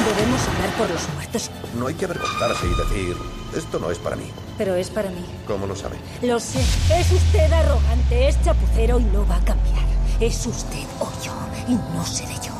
[0.06, 3.16] Debemos hablar por los muertos, No hay que avergonzarse y decir,
[3.56, 4.30] esto no es para mí.
[4.56, 5.24] pero es para mí.
[5.46, 5.96] ¿Cómo lo sabe?
[6.22, 6.60] Lo sé.
[6.60, 9.84] Es usted arrogante, es chapucero y no va a cambiar.
[10.20, 11.32] Es usted o yo
[11.68, 12.52] y no seré yo.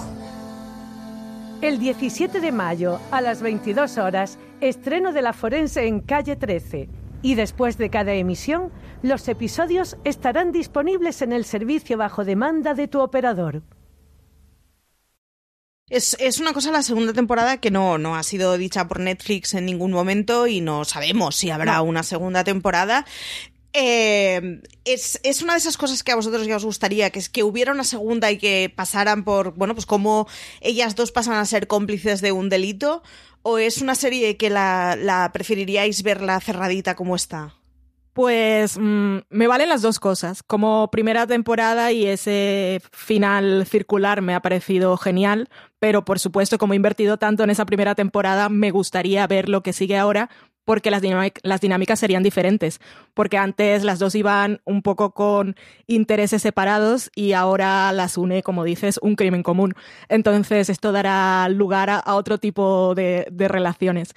[1.63, 6.89] El 17 de mayo, a las 22 horas, estreno de La Forense en Calle 13.
[7.23, 8.71] Y después de cada emisión,
[9.03, 13.63] los episodios estarán disponibles en el servicio bajo demanda de tu operador.
[15.89, 19.55] Es, es una cosa la segunda temporada que no, no ha sido dicha por Netflix
[19.55, 21.85] en ningún momento y no sabemos si habrá No.
[21.85, 23.07] una segunda temporada.
[23.79, 27.29] Eh, es, es una de esas cosas que a vosotros ya os gustaría, que es
[27.29, 30.27] que hubiera una segunda y que pasaran por, bueno, pues como
[30.63, 33.03] ellas dos pasan a ser cómplices de un delito,
[33.43, 37.55] o es una serie que la, la preferiríais verla cerradita como está.
[38.17, 40.43] Pues mm, me valen las dos cosas.
[40.43, 46.73] Como primera temporada y ese final circular me ha parecido genial, pero por supuesto, como
[46.73, 50.31] he invertido tanto en esa primera temporada, me gustaría ver lo que sigue ahora
[50.67, 51.01] porque las,
[51.43, 52.81] las dinámicas serían diferentes.
[53.15, 55.57] Porque antes las dos iban un poco con
[55.87, 59.73] intereses separados y ahora las une, como dices, un crimen común.
[60.11, 64.13] Entonces esto dará lugar a, a otro tipo de, de relaciones.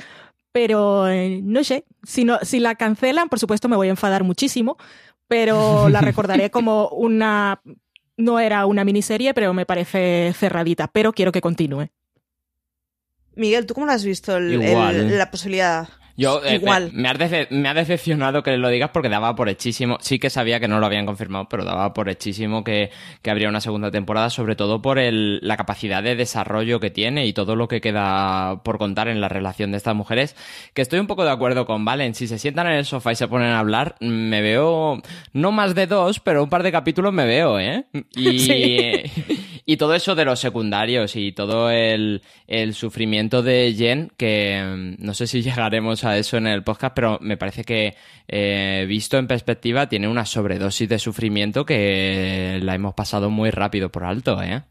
[0.52, 4.24] Pero eh, no sé, si, no, si la cancelan, por supuesto me voy a enfadar
[4.24, 4.78] muchísimo,
[5.28, 7.62] pero la recordaré como una...
[8.18, 11.88] No era una miniserie, pero me parece cerradita, pero quiero que continúe.
[13.36, 15.18] Miguel, ¿tú cómo lo has visto el- el- Igual.
[15.18, 15.88] la posibilidad?
[16.20, 16.92] Yo, eh, Igual.
[16.94, 19.98] Me, me, has dece- me ha decepcionado que lo digas porque daba por hechísimo.
[20.02, 22.92] Sí que sabía que no lo habían confirmado, pero daba por hechísimo que,
[23.22, 27.26] que habría una segunda temporada, sobre todo por el, la capacidad de desarrollo que tiene
[27.26, 30.36] y todo lo que queda por contar en la relación de estas mujeres.
[30.74, 32.14] Que estoy un poco de acuerdo con Valen.
[32.16, 35.02] Si se sientan en el sofá y se ponen a hablar, me veo
[35.34, 37.86] no más de dos, pero un par de capítulos me veo, ¿eh?
[38.16, 39.04] Y, Sí.
[39.70, 45.06] Y todo eso de los secundarios y todo el, el sufrimiento de Jen, que mm,
[45.06, 47.96] no sé si llegaremos a eso en el podcast, pero me parece que
[48.28, 53.92] eh, visto en perspectiva tiene una sobredosis de sufrimiento que la hemos pasado muy rápido
[53.92, 54.64] por alto, ¿eh?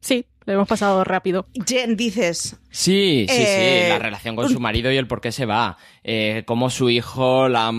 [0.00, 1.46] Sí, lo hemos pasado rápido.
[1.66, 5.32] Jen, dices, Sí, sí, Eh, sí, la relación con su marido y el por qué
[5.32, 7.72] se va, eh, cómo su hijo la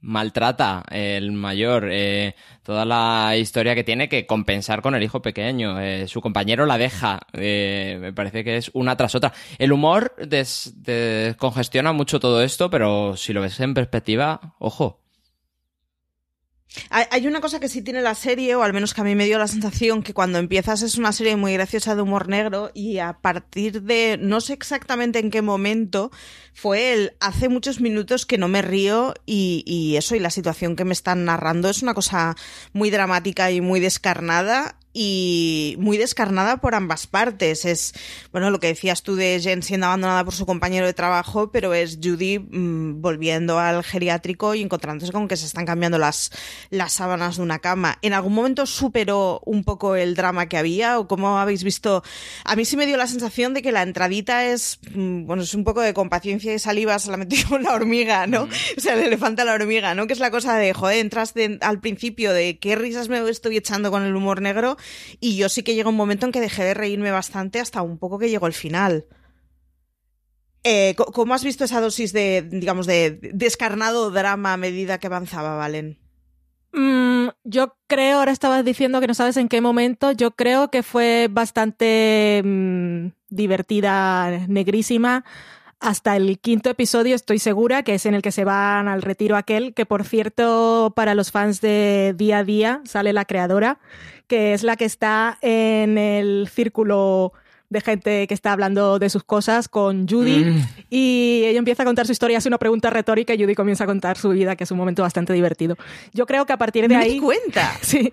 [0.00, 5.80] maltrata, el mayor, eh, toda la historia que tiene que compensar con el hijo pequeño,
[5.80, 9.32] eh, su compañero la deja, eh, me parece que es una tras otra.
[9.58, 15.03] El humor des- descongestiona mucho todo esto, pero si lo ves en perspectiva, ojo.
[16.90, 19.26] Hay, una cosa que sí tiene la serie, o al menos que a mí me
[19.26, 22.98] dio la sensación que cuando empiezas es una serie muy graciosa de humor negro y
[22.98, 26.10] a partir de, no sé exactamente en qué momento,
[26.52, 30.74] fue el hace muchos minutos que no me río y, y eso y la situación
[30.74, 32.36] que me están narrando es una cosa
[32.72, 37.64] muy dramática y muy descarnada y muy descarnada por ambas partes.
[37.64, 37.92] Es,
[38.32, 41.74] bueno, lo que decías tú de Jen siendo abandonada por su compañero de trabajo, pero
[41.74, 46.30] es Judy mm, volviendo al geriátrico y encontrándose con que se están cambiando las,
[46.70, 47.98] las sábanas de una cama.
[48.02, 52.04] ¿En algún momento superó un poco el drama que había o cómo habéis visto?
[52.44, 55.54] A mí sí me dio la sensación de que la entradita es, mm, bueno, es
[55.54, 58.42] un poco de compaciencia y saliva, se la metió con la hormiga, ¿no?
[58.44, 60.06] O sea, el elefante a la hormiga, ¿no?
[60.06, 63.56] Que es la cosa de, joder, entras de- al principio de qué risas me estoy
[63.56, 64.76] echando con el humor negro
[65.20, 67.98] y yo sí que llegó un momento en que dejé de reírme bastante hasta un
[67.98, 69.06] poco que llegó el final.
[70.64, 75.56] Eh, ¿Cómo has visto esa dosis de, digamos, de descarnado drama a medida que avanzaba,
[75.56, 75.98] Valen?
[76.72, 80.82] Mm, Yo creo, ahora estabas diciendo que no sabes en qué momento, yo creo que
[80.82, 85.24] fue bastante mm, divertida, negrísima.
[85.84, 89.36] Hasta el quinto episodio estoy segura que es en el que se van al retiro
[89.36, 93.78] aquel, que por cierto para los fans de día a día sale la creadora,
[94.26, 97.34] que es la que está en el círculo
[97.70, 100.66] de gente que está hablando de sus cosas con Judy Mm.
[100.90, 103.86] y ella empieza a contar su historia, hace una pregunta retórica y Judy comienza a
[103.86, 105.76] contar su vida, que es un momento bastante divertido.
[106.12, 107.14] Yo creo que a partir de Me ahí...
[107.14, 107.72] di cuenta.
[107.82, 108.12] Sí,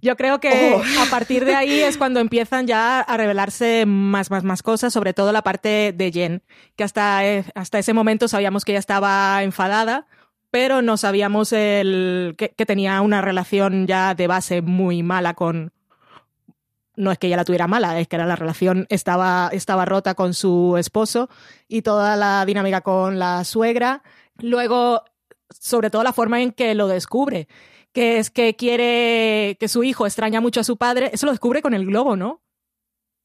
[0.00, 0.82] yo creo que Oh.
[1.02, 5.12] a partir de ahí es cuando empiezan ya a revelarse más, más, más cosas, sobre
[5.14, 6.42] todo la parte de Jen,
[6.76, 10.06] que hasta, eh, hasta ese momento sabíamos que ella estaba enfadada,
[10.50, 15.72] pero no sabíamos el, que, que tenía una relación ya de base muy mala con...
[16.96, 20.14] No es que ella la tuviera mala, es que era la relación estaba, estaba rota
[20.14, 21.30] con su esposo
[21.68, 24.02] y toda la dinámica con la suegra.
[24.38, 25.02] Luego,
[25.48, 27.48] sobre todo la forma en que lo descubre,
[27.92, 31.10] que es que quiere que su hijo extraña mucho a su padre.
[31.12, 32.42] Eso lo descubre con el globo, ¿no?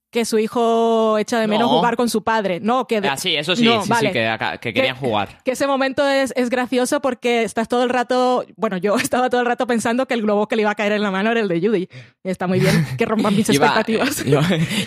[0.09, 1.77] Que su hijo echa de menos No.
[1.77, 2.59] jugar con su padre.
[2.61, 4.07] No, que de- Ah, sí, eso sí, No, sí, vale.
[4.09, 4.13] sí,
[4.61, 5.43] que, querían jugar.
[5.43, 9.41] Que ese momento es, es gracioso porque estás todo el rato, bueno, yo estaba todo
[9.41, 11.41] el rato pensando que el globo que le iba a caer en la mano era
[11.41, 11.89] el de Judy.
[12.23, 14.23] Y está muy bien que rompan mis Iba, expectativas.
[14.25, 14.39] yo-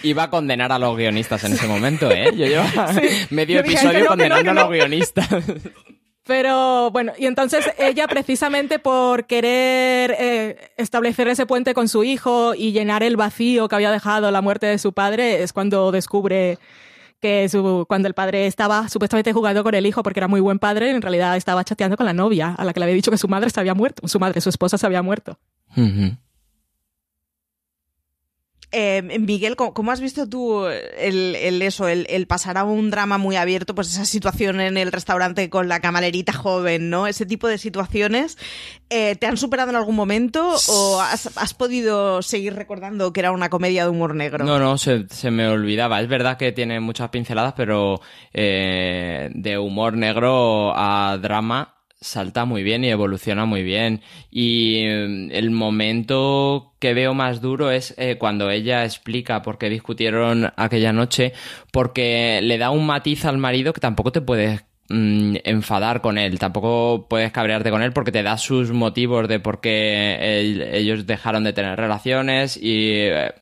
[0.02, 2.32] iba a condenar a los guionistas en ese momento, ¿eh?
[2.34, 2.90] Yo llevaba
[3.28, 4.60] medio Yo episodio "Que no, que no, condenando a no".
[4.62, 5.28] los guionistas.
[6.30, 12.54] Pero bueno, y entonces ella precisamente por querer eh, establecer ese puente con su hijo
[12.54, 16.60] y llenar el vacío que había dejado la muerte de su padre es cuando descubre
[17.20, 20.60] que su, cuando el padre estaba supuestamente jugando con el hijo porque era muy buen
[20.60, 23.18] padre, en realidad estaba chateando con la novia a la que le había dicho que
[23.18, 25.36] su madre se había muerto, su madre, su esposa se había muerto.
[28.72, 33.74] Eh, Miguel, ¿cómo, has visto tú el, eso, el, pasar a un drama muy abierto,
[33.74, 37.08] pues esa situación en el restaurante con la camalerita joven, ¿no?
[37.08, 38.38] Ese tipo de situaciones,
[38.88, 43.32] eh, ¿te han superado en algún momento o has, has podido seguir recordando que era
[43.32, 44.44] una comedia de humor negro?
[44.44, 46.00] No, no, se, se me olvidaba.
[46.00, 48.00] Es verdad que tiene muchas pinceladas, pero
[48.32, 54.02] eh, de humor negro a drama salta muy bien y evoluciona muy bien.
[54.30, 59.68] Y eh, el momento que veo más duro es eh, cuando ella explica por qué
[59.68, 61.32] discutieron aquella noche,
[61.72, 66.38] porque le da un matiz al marido que tampoco te puedes mm, enfadar con él,
[66.38, 70.18] tampoco puedes cabrearte con él porque te da sus motivos de por qué
[70.72, 73.32] ellos dejaron de tener relaciones y eh,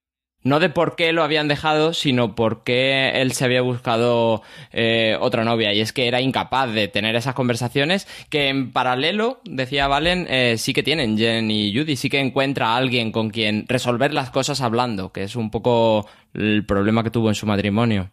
[0.42, 5.16] no de por qué lo habían dejado, sino por qué él se había buscado eh,
[5.20, 5.72] otra novia.
[5.74, 10.56] Y es que era incapaz de tener esas conversaciones que en paralelo, decía Valen, eh,
[10.58, 14.30] sí que tienen Jen y Judy, sí que encuentra a alguien con quien resolver las
[14.30, 18.10] cosas hablando, que es un poco el problema que tuvo en su matrimonio.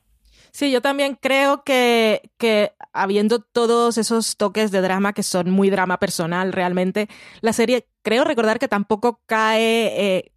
[0.52, 5.70] Sí, yo también creo que, que habiendo todos esos toques de drama que son muy
[5.70, 7.10] drama personal realmente,
[7.42, 10.18] la serie creo recordar que tampoco cae...
[10.18, 10.32] eh,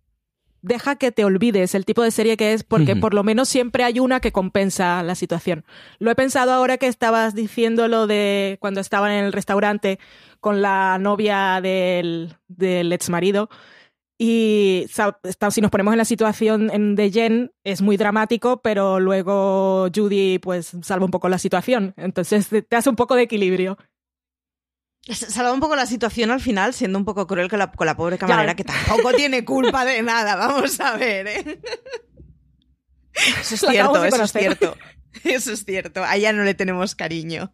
[0.63, 3.85] deja que te olvides el tipo de serie que es porque por lo menos siempre
[3.85, 5.65] hay una que compensa la situación.
[5.99, 9.99] Lo he pensado ahora que estabas diciendo lo de cuando estaban en el restaurante
[10.41, 13.49] con la novia del, del ex marido.
[14.21, 20.41] Y si nos ponemos en la situación de Jen, es muy dramático, pero luego Judy
[20.41, 21.95] pues salva un poco la situación.
[21.97, 23.79] Entonces te hace un poco de equilibrio.
[25.15, 27.97] Salva un poco la situación al final, siendo un poco cruel con la, con la
[27.97, 31.61] pobre camarera, que tampoco tiene culpa de nada, vamos a ver, ¿eh?
[33.41, 34.77] Eso es La cierto, eso es cierto.
[35.25, 37.53] Eso es cierto, a ella no le tenemos cariño.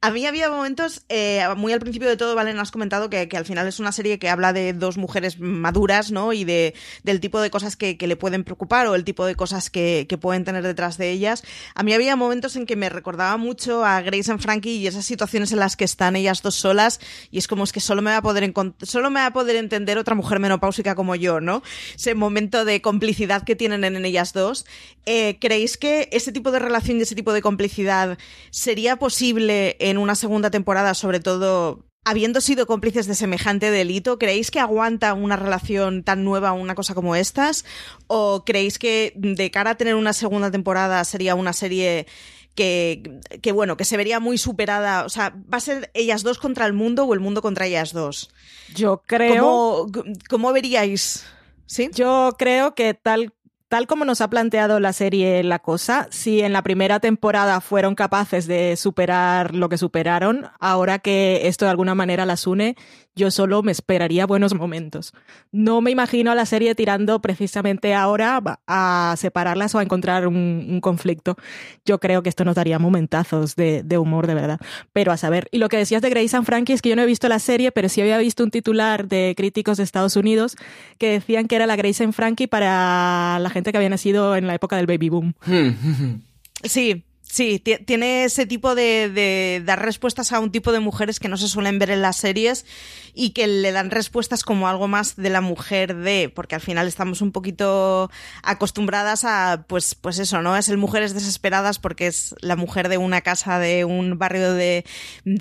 [0.00, 3.44] A mí había momentos, eh, muy al principio de todo, Valen, has comentado que, al
[3.44, 6.32] final es una serie que habla de dos mujeres maduras, ¿no?
[6.32, 9.70] Y de, del tipo de cosas que, le pueden preocupar o el tipo de cosas
[9.70, 11.42] que, pueden tener detrás de ellas.
[11.74, 15.04] A mí había momentos en que me recordaba mucho a Grace and Frankie y esas
[15.04, 17.00] situaciones en las que están ellas dos solas
[17.30, 18.52] y es como es que solo me va a poder
[18.82, 21.62] solo me va a poder entender otra mujer menopáusica como yo, ¿no?
[21.94, 24.66] Ese momento de complicidad que tienen en ellas dos.
[25.06, 28.18] Eh, ¿Creéis que ese tipo de relación y ese tipo de complicidad
[28.50, 34.18] sería posible en una segunda temporada, sobre todo habiendo sido cómplices de semejante delito?
[34.18, 37.64] ¿Creéis que aguanta una relación tan nueva una cosa como estas?
[38.06, 42.06] ¿O creéis que de cara a tener una segunda temporada sería una serie
[42.54, 45.04] que, que bueno, que se vería muy superada?
[45.04, 47.92] O sea, ¿va a ser ellas dos contra el mundo o el mundo contra ellas
[47.92, 48.30] dos?
[48.74, 49.86] Yo creo.
[49.92, 51.24] ¿Cómo, cómo veríais?
[51.66, 51.88] ¿Sí?
[51.94, 53.32] Yo creo que tal,
[53.72, 57.94] tal como nos ha planteado la serie La Cosa, si en la primera temporada fueron
[57.94, 62.76] capaces de superar lo que superaron, ahora que esto de alguna manera las une,
[63.14, 65.12] yo solo me esperaría buenos momentos.
[65.50, 70.66] No me imagino a la serie tirando precisamente ahora a separarlas o a encontrar un,
[70.68, 71.36] un conflicto.
[71.84, 74.60] Yo creo que esto nos daría momentazos de, de, humor, de verdad.
[74.94, 75.48] Pero a saber.
[75.50, 77.38] Y lo que decías de Grace and Frankie es que yo no he visto la
[77.38, 80.56] serie, pero sí había visto un titular de críticos de Estados Unidos
[80.96, 84.46] que decían que era la Grace and Frankie para la gente que había nacido en
[84.46, 85.34] la época del baby boom.
[86.64, 91.38] sí, Sí, tiene ese tipo de, dar respuestas a un tipo de mujeres que no
[91.38, 92.66] se suelen ver en las series
[93.14, 96.86] y que le dan respuestas como algo más de la mujer de, porque al final
[96.86, 98.10] estamos un poquito
[98.42, 100.58] acostumbradas a, pues, pues eso, ¿no?
[100.58, 104.84] Es el mujeres desesperadas porque es la mujer de una casa de un barrio de,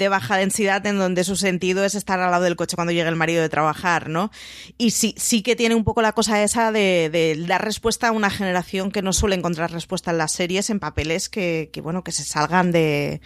[0.09, 3.17] baja densidad en donde su sentido es estar al lado del coche cuando llega el
[3.17, 4.31] marido de trabajar, ¿no?
[4.77, 8.11] Y sí, sí que tiene un poco la cosa esa de, de dar respuesta a
[8.13, 12.11] una generación que no suele encontrar respuesta en las series, en papeles que bueno, que
[12.11, 13.21] se salgan de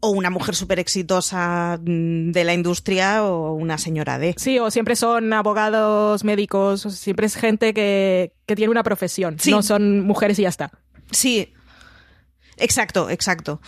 [0.00, 4.34] o una mujer súper exitosa mm, de la industria o una señora de.
[4.36, 9.62] Sí, o siempre son abogados, médicos, siempre es gente que, que tiene una profesión, no
[9.62, 10.70] son mujeres y ya está.
[11.10, 11.52] Sí,
[12.60, 13.60] Exacto, exacto.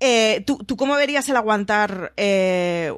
[0.00, 2.92] Eh, ¿tú, ¿tú, cómo verías el aguantar eh,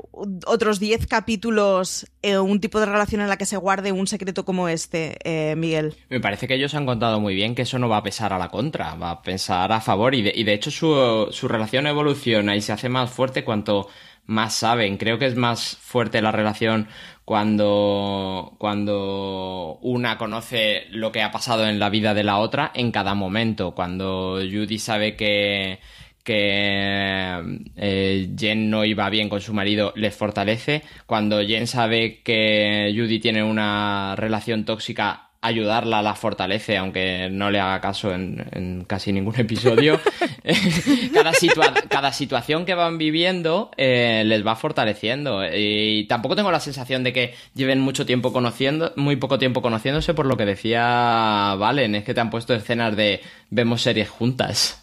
[0.46, 4.44] otros 10 capítulos, eh, un tipo de relación en la que se guarde un secreto
[4.44, 5.94] como este, eh, Miguel?
[6.08, 8.38] Me parece que ellos han contado muy bien que eso no va a pesar a
[8.38, 11.86] la contra, va a pensar a favor y de, y de hecho su, su relación
[11.86, 13.88] evoluciona y se hace más fuerte cuanto
[14.30, 14.96] más saben.
[14.96, 16.88] Creo que es más fuerte la relación
[17.24, 22.92] cuando, cuando una conoce lo que ha pasado en la vida de la otra en
[22.92, 23.74] cada momento.
[23.74, 25.80] Cuando Judy sabe que,
[26.22, 30.82] que eh, Jen no iba bien con su marido, les fortalece.
[31.06, 37.60] Cuando Jen sabe que Judy tiene una relación tóxica, ayudarla la fortalece, aunque no le
[37.60, 40.00] haga caso en, casi ningún episodio.
[41.14, 41.32] cada,
[41.88, 45.42] cada situación que van viviendo eh, les va fortaleciendo.
[45.52, 50.14] Y tampoco tengo la sensación de que lleven mucho tiempo conociendo, muy poco tiempo conociéndose,
[50.14, 53.20] por lo que decía Valen, es que te han puesto escenas de
[53.50, 54.82] vemos series juntas.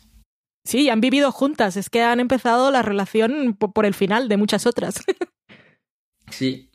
[0.68, 4.66] Sí, han vivido juntas, es que han empezado la relación por el final de muchas
[4.66, 5.02] otras.
[6.30, 6.70] sí,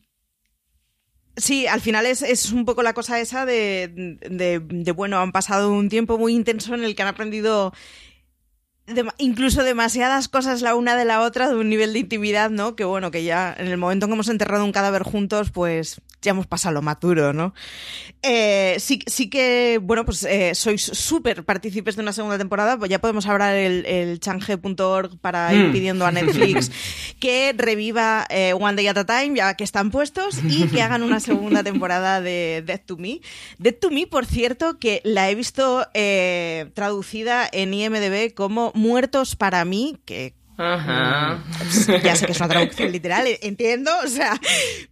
[1.36, 5.72] Sí, al final es, es, un poco la cosa esa de, de, bueno, han pasado
[5.72, 7.72] un tiempo muy intenso en el que han aprendido
[8.86, 12.76] de, incluso demasiadas cosas la una de la otra de un nivel de intimidad, ¿no?
[12.76, 16.02] Que bueno, que ya en el momento en que hemos enterrado un cadáver juntos, pues
[16.22, 17.52] ya hemos pasado lo maturo, ¿no?
[18.22, 22.88] Eh, sí, sí que, bueno, pues eh, sois súper partícipes de una segunda temporada, pues
[22.90, 25.72] ya podemos hablar el, el change.org para ir mm.
[25.72, 26.70] pidiendo a Netflix
[27.20, 31.02] que reviva eh, One Day at a Time, ya que están puestos, y que hagan
[31.02, 33.20] una segunda temporada de Death to Me.
[33.58, 35.86] Death to Me, por cierto, que la he visto
[36.74, 41.42] traducida en IMDB como Muertos para mí, que Ajá.
[42.02, 44.38] Ya sé que es una traducción literal, entiendo, o sea,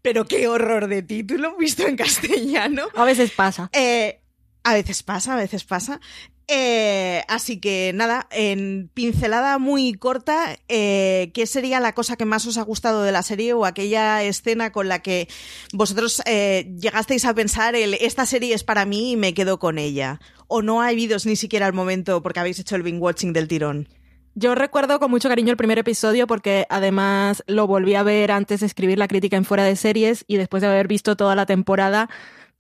[0.03, 2.89] pero qué horror de título visto en castellano.
[2.95, 3.71] A veces pasa.
[3.73, 4.21] Eh,
[4.63, 6.01] a veces pasa, a veces pasa.
[6.53, 12.45] Eh, así que nada, en pincelada muy corta, eh, ¿qué sería la cosa que más
[12.45, 15.29] os ha gustado de la serie o aquella escena con la que
[15.73, 19.79] vosotros eh, llegasteis a pensar el esta serie es para mí y me quedo con
[19.79, 20.19] ella?
[20.49, 23.47] ¿O no ha habido ni siquiera el momento porque habéis hecho el binge watching del
[23.47, 23.89] tirón?
[24.35, 28.61] Yo recuerdo con mucho cariño el primer episodio porque además lo volví a ver antes
[28.61, 31.47] de escribir la crítica en fuera de series y después de haber visto toda la
[31.47, 32.09] temporada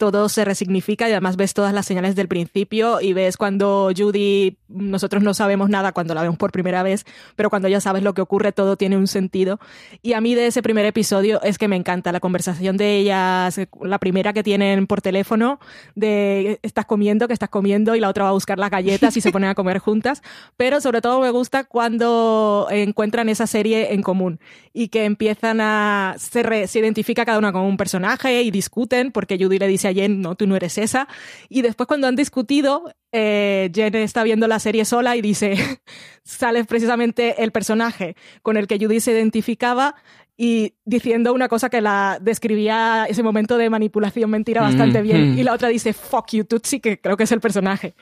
[0.00, 4.56] todo se resignifica y además ves todas las señales del principio y ves cuando Judy,
[4.68, 7.04] nosotros no sabemos nada cuando la vemos por primera vez,
[7.36, 9.60] pero cuando ya sabes lo que ocurre todo tiene un sentido.
[10.00, 13.60] Y a mí de ese primer episodio es que me encanta la conversación de ellas,
[13.82, 15.60] la primera que tienen por teléfono,
[15.94, 19.20] de estás comiendo, que estás comiendo y la otra va a buscar las galletas y
[19.20, 20.22] se ponen a comer juntas,
[20.56, 24.40] pero sobre todo me gusta cuando encuentran esa serie en común
[24.72, 29.36] y que empiezan a, se, se identifica cada una con un personaje y discuten porque
[29.38, 31.08] Judy le dice Jen, no, tú no eres esa.
[31.48, 35.54] Y después cuando han discutido, eh, Jen está viendo la serie sola y dice,
[36.24, 39.94] sale precisamente el personaje con el que Judy se identificaba
[40.36, 45.38] y diciendo una cosa que la describía ese momento de manipulación mentira bastante bien.
[45.38, 47.94] Y la otra dice, fuck you, Tutsi, que creo que es el personaje.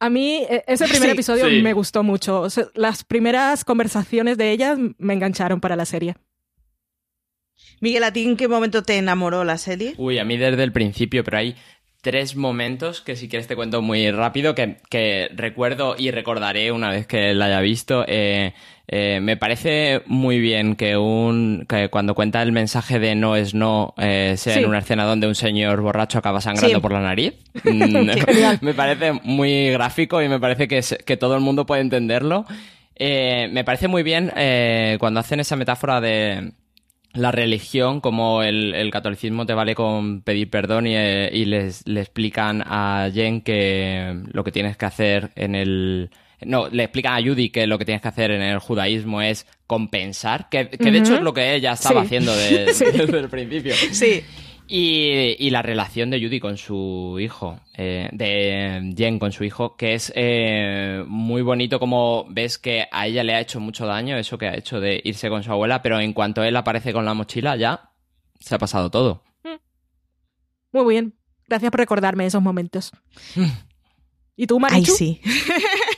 [0.00, 2.46] A mí e, ese primer episodio me gustó mucho.
[2.74, 6.16] las primeras conversaciones de ellas me engancharon para la serie.
[7.84, 9.92] Miguel, ¿a ti en qué momento te enamoró la serie?
[9.98, 11.54] Uy, a mí desde el principio, pero hay
[12.00, 16.88] tres momentos que si quieres te cuento muy rápido, que, que recuerdo y recordaré una
[16.88, 18.02] vez que la haya visto.
[18.08, 18.54] Eh,
[18.88, 23.52] eh, me parece muy bien que un que cuando cuenta el mensaje de no es
[23.52, 24.60] no eh, sea Sí.
[24.60, 26.80] en una escena donde un señor borracho acaba sangrando Sí.
[26.80, 27.34] por la nariz.
[27.64, 28.08] Mm,
[28.62, 32.46] me parece muy gráfico y me parece que, es- que todo el mundo puede entenderlo.
[32.98, 34.32] Me parece muy bien
[34.98, 36.52] cuando hacen esa metáfora de
[37.14, 41.86] la religión, como el, el catolicismo te vale con pedir perdón y, eh, y les,
[41.86, 46.10] le explican a Jen que lo que tienes que hacer en el...
[46.44, 49.46] No, le explican a Judy que lo que tienes que hacer en el judaísmo es
[49.66, 52.06] compensar, que, que de hecho es lo que ella estaba Sí.
[52.06, 52.34] haciendo
[52.72, 52.84] Sí.
[52.92, 53.74] desde el principio.
[53.92, 54.22] Sí.
[54.66, 59.76] Y, y la relación de Judy con su hijo, eh, de Jen con su hijo,
[59.76, 64.16] que es eh, muy bonito como ves que a ella le ha hecho mucho daño
[64.16, 67.04] eso que ha hecho de irse con su abuela, pero en cuanto él aparece con
[67.04, 67.90] la mochila ya
[68.40, 69.22] se ha pasado todo.
[70.72, 71.14] Muy bien.
[71.46, 72.90] Gracias por recordarme esos momentos.
[74.36, 74.92] ¿Y tú, Ay, Marichu?
[74.92, 75.20] sí.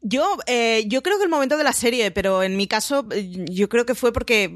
[0.00, 3.06] Yo, eh, yo creo que el momento de la serie, pero en mi caso,
[3.50, 4.52] yo creo que fue porque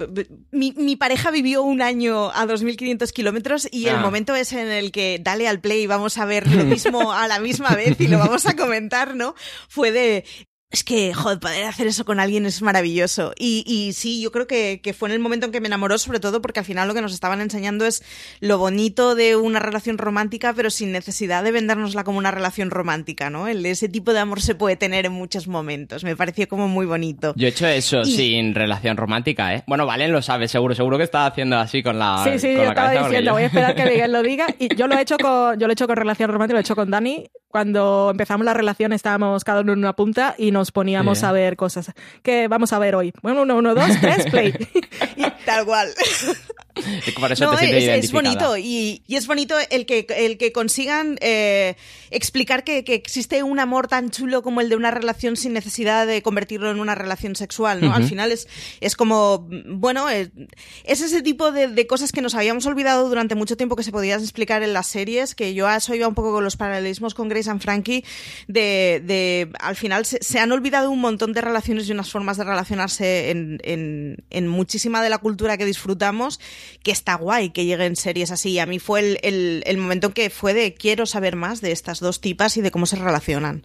[0.51, 4.01] mi, mi pareja vivió un año a 2.500 kilómetros y el Ah.
[4.01, 7.41] momento es en el que dale al play, vamos a ver lo mismo a la
[7.41, 9.35] misma vez y lo vamos a comentar, ¿no?
[9.69, 10.25] Fue de...
[10.73, 13.33] Es que, joder, poder hacer eso con alguien es maravilloso.
[13.37, 15.99] Y, y sí, yo creo que, que fue en el momento en que me enamoró,
[15.99, 18.05] sobre todo porque al final lo que nos estaban enseñando es
[18.39, 23.31] lo bonito de una relación romántica, pero sin necesidad de vendérnosla como una relación romántica,
[23.31, 23.49] ¿no?
[23.49, 26.05] El, ese tipo de amor se puede tener en muchos momentos.
[26.05, 27.33] Me pareció como muy bonito.
[27.35, 29.65] Yo he hecho eso Y- sin relación romántica, ¿eh?
[29.67, 32.57] Bueno, Valen lo sabe, seguro, seguro que está haciendo así con la Sí, sí, con
[32.59, 34.47] yo la estaba diciendo, yo- voy a esperar que Miguel lo diga.
[34.61, 36.63] Y yo lo he hecho con, yo lo he hecho con relación romántica, lo he
[36.63, 37.27] hecho con Dani.
[37.51, 41.27] Cuando empezamos la relación estábamos cada uno en una punta y nos poníamos Sí.
[41.27, 41.93] a ver cosas.
[42.23, 43.13] ¿Qué vamos a ver hoy?
[43.23, 44.53] Bueno, uno, uno, dos, tres, play.
[45.17, 45.89] Y tal cual.
[47.21, 50.53] Por eso no, te sientes es, bonito y, y es bonito el que, el que
[50.53, 51.77] consigan eh,
[52.11, 56.07] explicar que, que existe un amor tan chulo como el de una relación sin necesidad
[56.07, 57.95] de convertirlo en una relación sexual, ¿no?
[57.95, 58.49] Al final es,
[58.81, 60.31] es como, bueno, es,
[60.85, 63.93] es ese tipo de, de cosas que nos habíamos olvidado durante mucho tiempo que se
[63.93, 67.15] podían explicar en las series, que yo a eso iba un poco con los paralelismos
[67.15, 68.05] con Grace and Frankie,
[68.49, 72.37] de, de al final se, se han olvidado un montón de relaciones y unas formas
[72.37, 76.41] de relacionarse en, en, en muchísima de la cultura que disfrutamos,
[76.83, 78.59] que está guay que lleguen series así.
[78.59, 81.73] A mí fue el, el, el momento en que fue de quiero saber más de
[81.73, 83.65] estas dos tipas y de cómo se relacionan.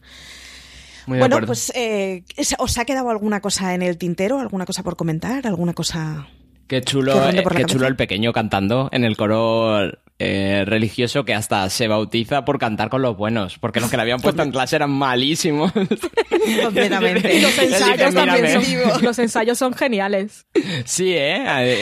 [1.07, 2.23] Muy bueno, pues, eh,
[2.57, 4.39] ¿os ha quedado alguna cosa en el tintero?
[4.39, 5.45] ¿Alguna cosa por comentar?
[5.45, 6.27] ¿Alguna cosa...?
[6.67, 7.65] Qué chulo, eh, qué cabeza.
[7.67, 12.89] chulo el pequeño cantando en el coro eh, religioso que hasta se bautiza por cantar
[12.89, 15.71] con los buenos, porque los que le habían puesto en clase eran malísimos.
[16.63, 17.35] Completamente.
[17.35, 18.63] Y los ensayos también son,
[19.03, 20.45] los ensayos son geniales.
[20.85, 21.43] Sí, ¿eh?
[21.43, 21.77] Eh,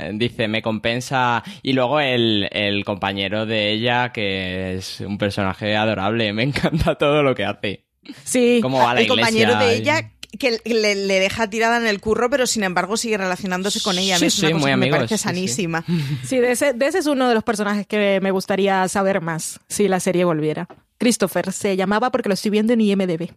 [0.00, 1.42] eh, Dice, me compensa.
[1.62, 7.22] Y luego el, el compañero de ella, que es un personaje adorable, me encanta todo
[7.22, 7.84] lo que hace.
[8.24, 8.60] Sí.
[8.62, 11.86] Cómo va a la el compañero de y- ella que le, le deja tirada en
[11.86, 14.18] el curro, pero sin embargo sigue relacionándose con ella.
[14.18, 15.24] Sí, es una sí, cosa muy que me amigos, parece sí, sí.
[15.24, 15.84] sanísima.
[16.24, 19.60] Sí, de ese, de ese es uno de los personajes que me gustaría saber más
[19.68, 20.68] si la serie volviera.
[20.98, 23.30] Christopher se llamaba porque lo estoy viendo en IMDB.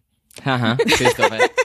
[0.43, 1.51] Ajá, Christopher.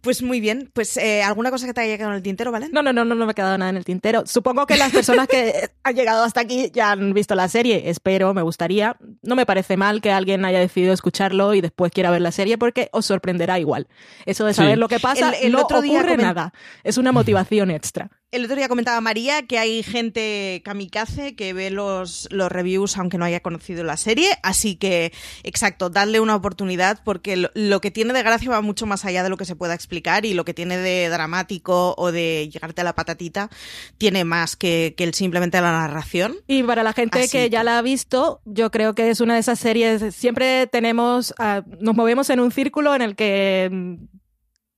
[0.00, 0.70] Pues muy bien.
[0.72, 2.68] Pues eh, alguna cosa que te haya quedado en el tintero, ¿vale?
[2.72, 4.24] No, no, no, no, no me ha quedado nada en el tintero.
[4.26, 7.88] Supongo que las personas que han llegado hasta aquí ya han visto la serie.
[7.90, 8.96] Espero, me gustaría.
[9.22, 12.58] No me parece mal que alguien haya decidido escucharlo y después quiera ver la serie
[12.58, 13.86] porque os sorprenderá igual.
[14.24, 14.80] Eso de saber Sí.
[14.80, 16.52] lo que pasa El- el no otro día ocurre nada.
[16.84, 18.10] Es una motivación extra.
[18.32, 23.18] El otro día comentaba María que hay gente kamikaze que ve los, los reviews aunque
[23.18, 25.12] no haya conocido la serie, así que,
[25.44, 29.22] exacto, darle una oportunidad porque lo, lo que tiene de gracia va mucho más allá
[29.22, 32.80] de lo que se pueda explicar y lo que tiene de dramático o de llegarte
[32.80, 33.48] a la patatita
[33.96, 36.36] tiene más que, que simplemente la narración.
[36.48, 39.34] Y para la gente Así que ya la ha visto, yo creo que es una
[39.34, 40.14] de esas series.
[40.14, 43.94] Siempre tenemos, ah, nos movemos en un círculo en el que mm,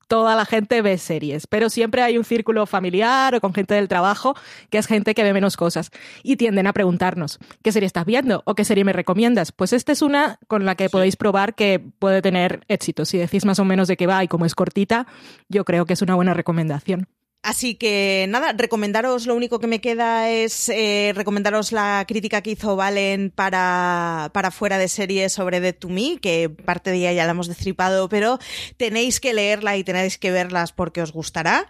[0.09, 3.89] toda la gente ve series, pero siempre hay un círculo familiar o con gente del
[3.89, 4.35] trabajo
[4.71, 5.91] que es gente que ve menos cosas
[6.23, 9.53] y tienden a preguntarnos qué serie estás viendo o qué serie me recomiendas.
[9.53, 13.05] Pues esta es una con la que podéis probar que puede tener éxito.
[13.05, 15.07] Si decís más o menos de qué va y como es cortita,
[15.49, 17.07] yo creo que es una buena recomendación.
[17.43, 22.51] Así que nada, recomendaros, lo único que me queda es eh, recomendaros la crítica que
[22.51, 27.13] hizo Valen para, para fuera de serie sobre Dead to Me, que parte de ella
[27.13, 28.41] ya la hemos destripado, pero
[28.77, 31.69] tenéis que leerla y tenéis que verlas porque os gustará.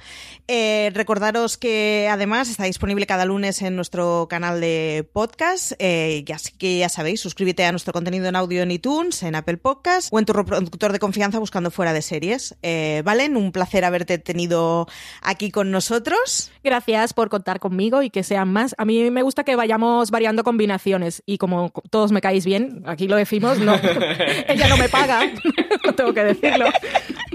[0.48, 6.52] Eh, recordaros que además está disponible cada lunes en nuestro canal de podcast, eh, así
[6.52, 10.18] que ya sabéis, suscríbete a nuestro contenido en audio en iTunes, en Apple Podcast o
[10.18, 12.56] en tu reproductor de confianza buscando fuera de series.
[12.62, 14.88] Eh, Valen, un placer haberte tenido
[15.20, 16.50] aquí con nosotros.
[16.62, 18.74] Gracias por contar conmigo y que sean más.
[18.78, 23.08] A mí me gusta que vayamos variando combinaciones y como todos me caéis bien, aquí
[23.08, 23.74] lo decimos, no,
[24.48, 25.20] ella no me paga,
[25.84, 26.66] no tengo que decirlo.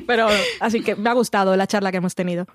[0.08, 0.28] Pero
[0.60, 2.48] así que me ha gustado la charla que hemos tenido.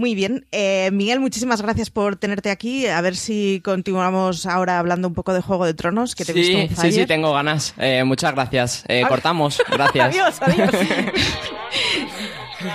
[0.00, 0.46] Muy bien.
[0.50, 2.86] Eh, Miguel, muchísimas gracias por tenerte aquí.
[2.86, 6.34] A ver si continuamos ahora hablando un poco de Juego de Tronos, que te he
[6.34, 7.74] sí, visto sí, sí, tengo ganas.
[7.76, 8.82] Eh, muchas gracias.
[8.88, 9.60] Eh, cortamos.
[9.70, 10.06] Gracias.
[10.06, 10.70] adiós, adiós.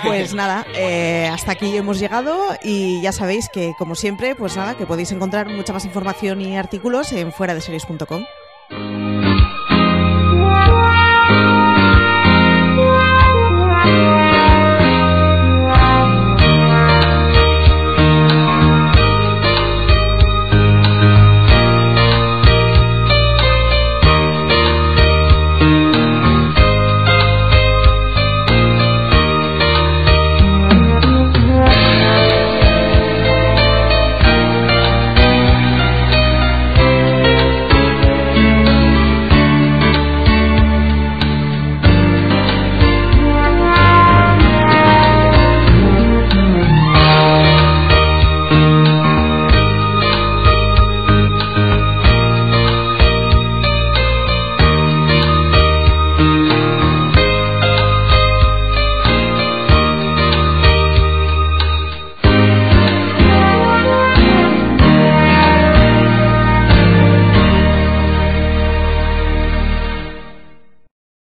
[0.04, 4.76] Pues nada, eh, hasta aquí hemos llegado y ya sabéis que, como siempre, pues nada,
[4.76, 8.24] que podéis encontrar mucha más información y artículos en fuera de series.com.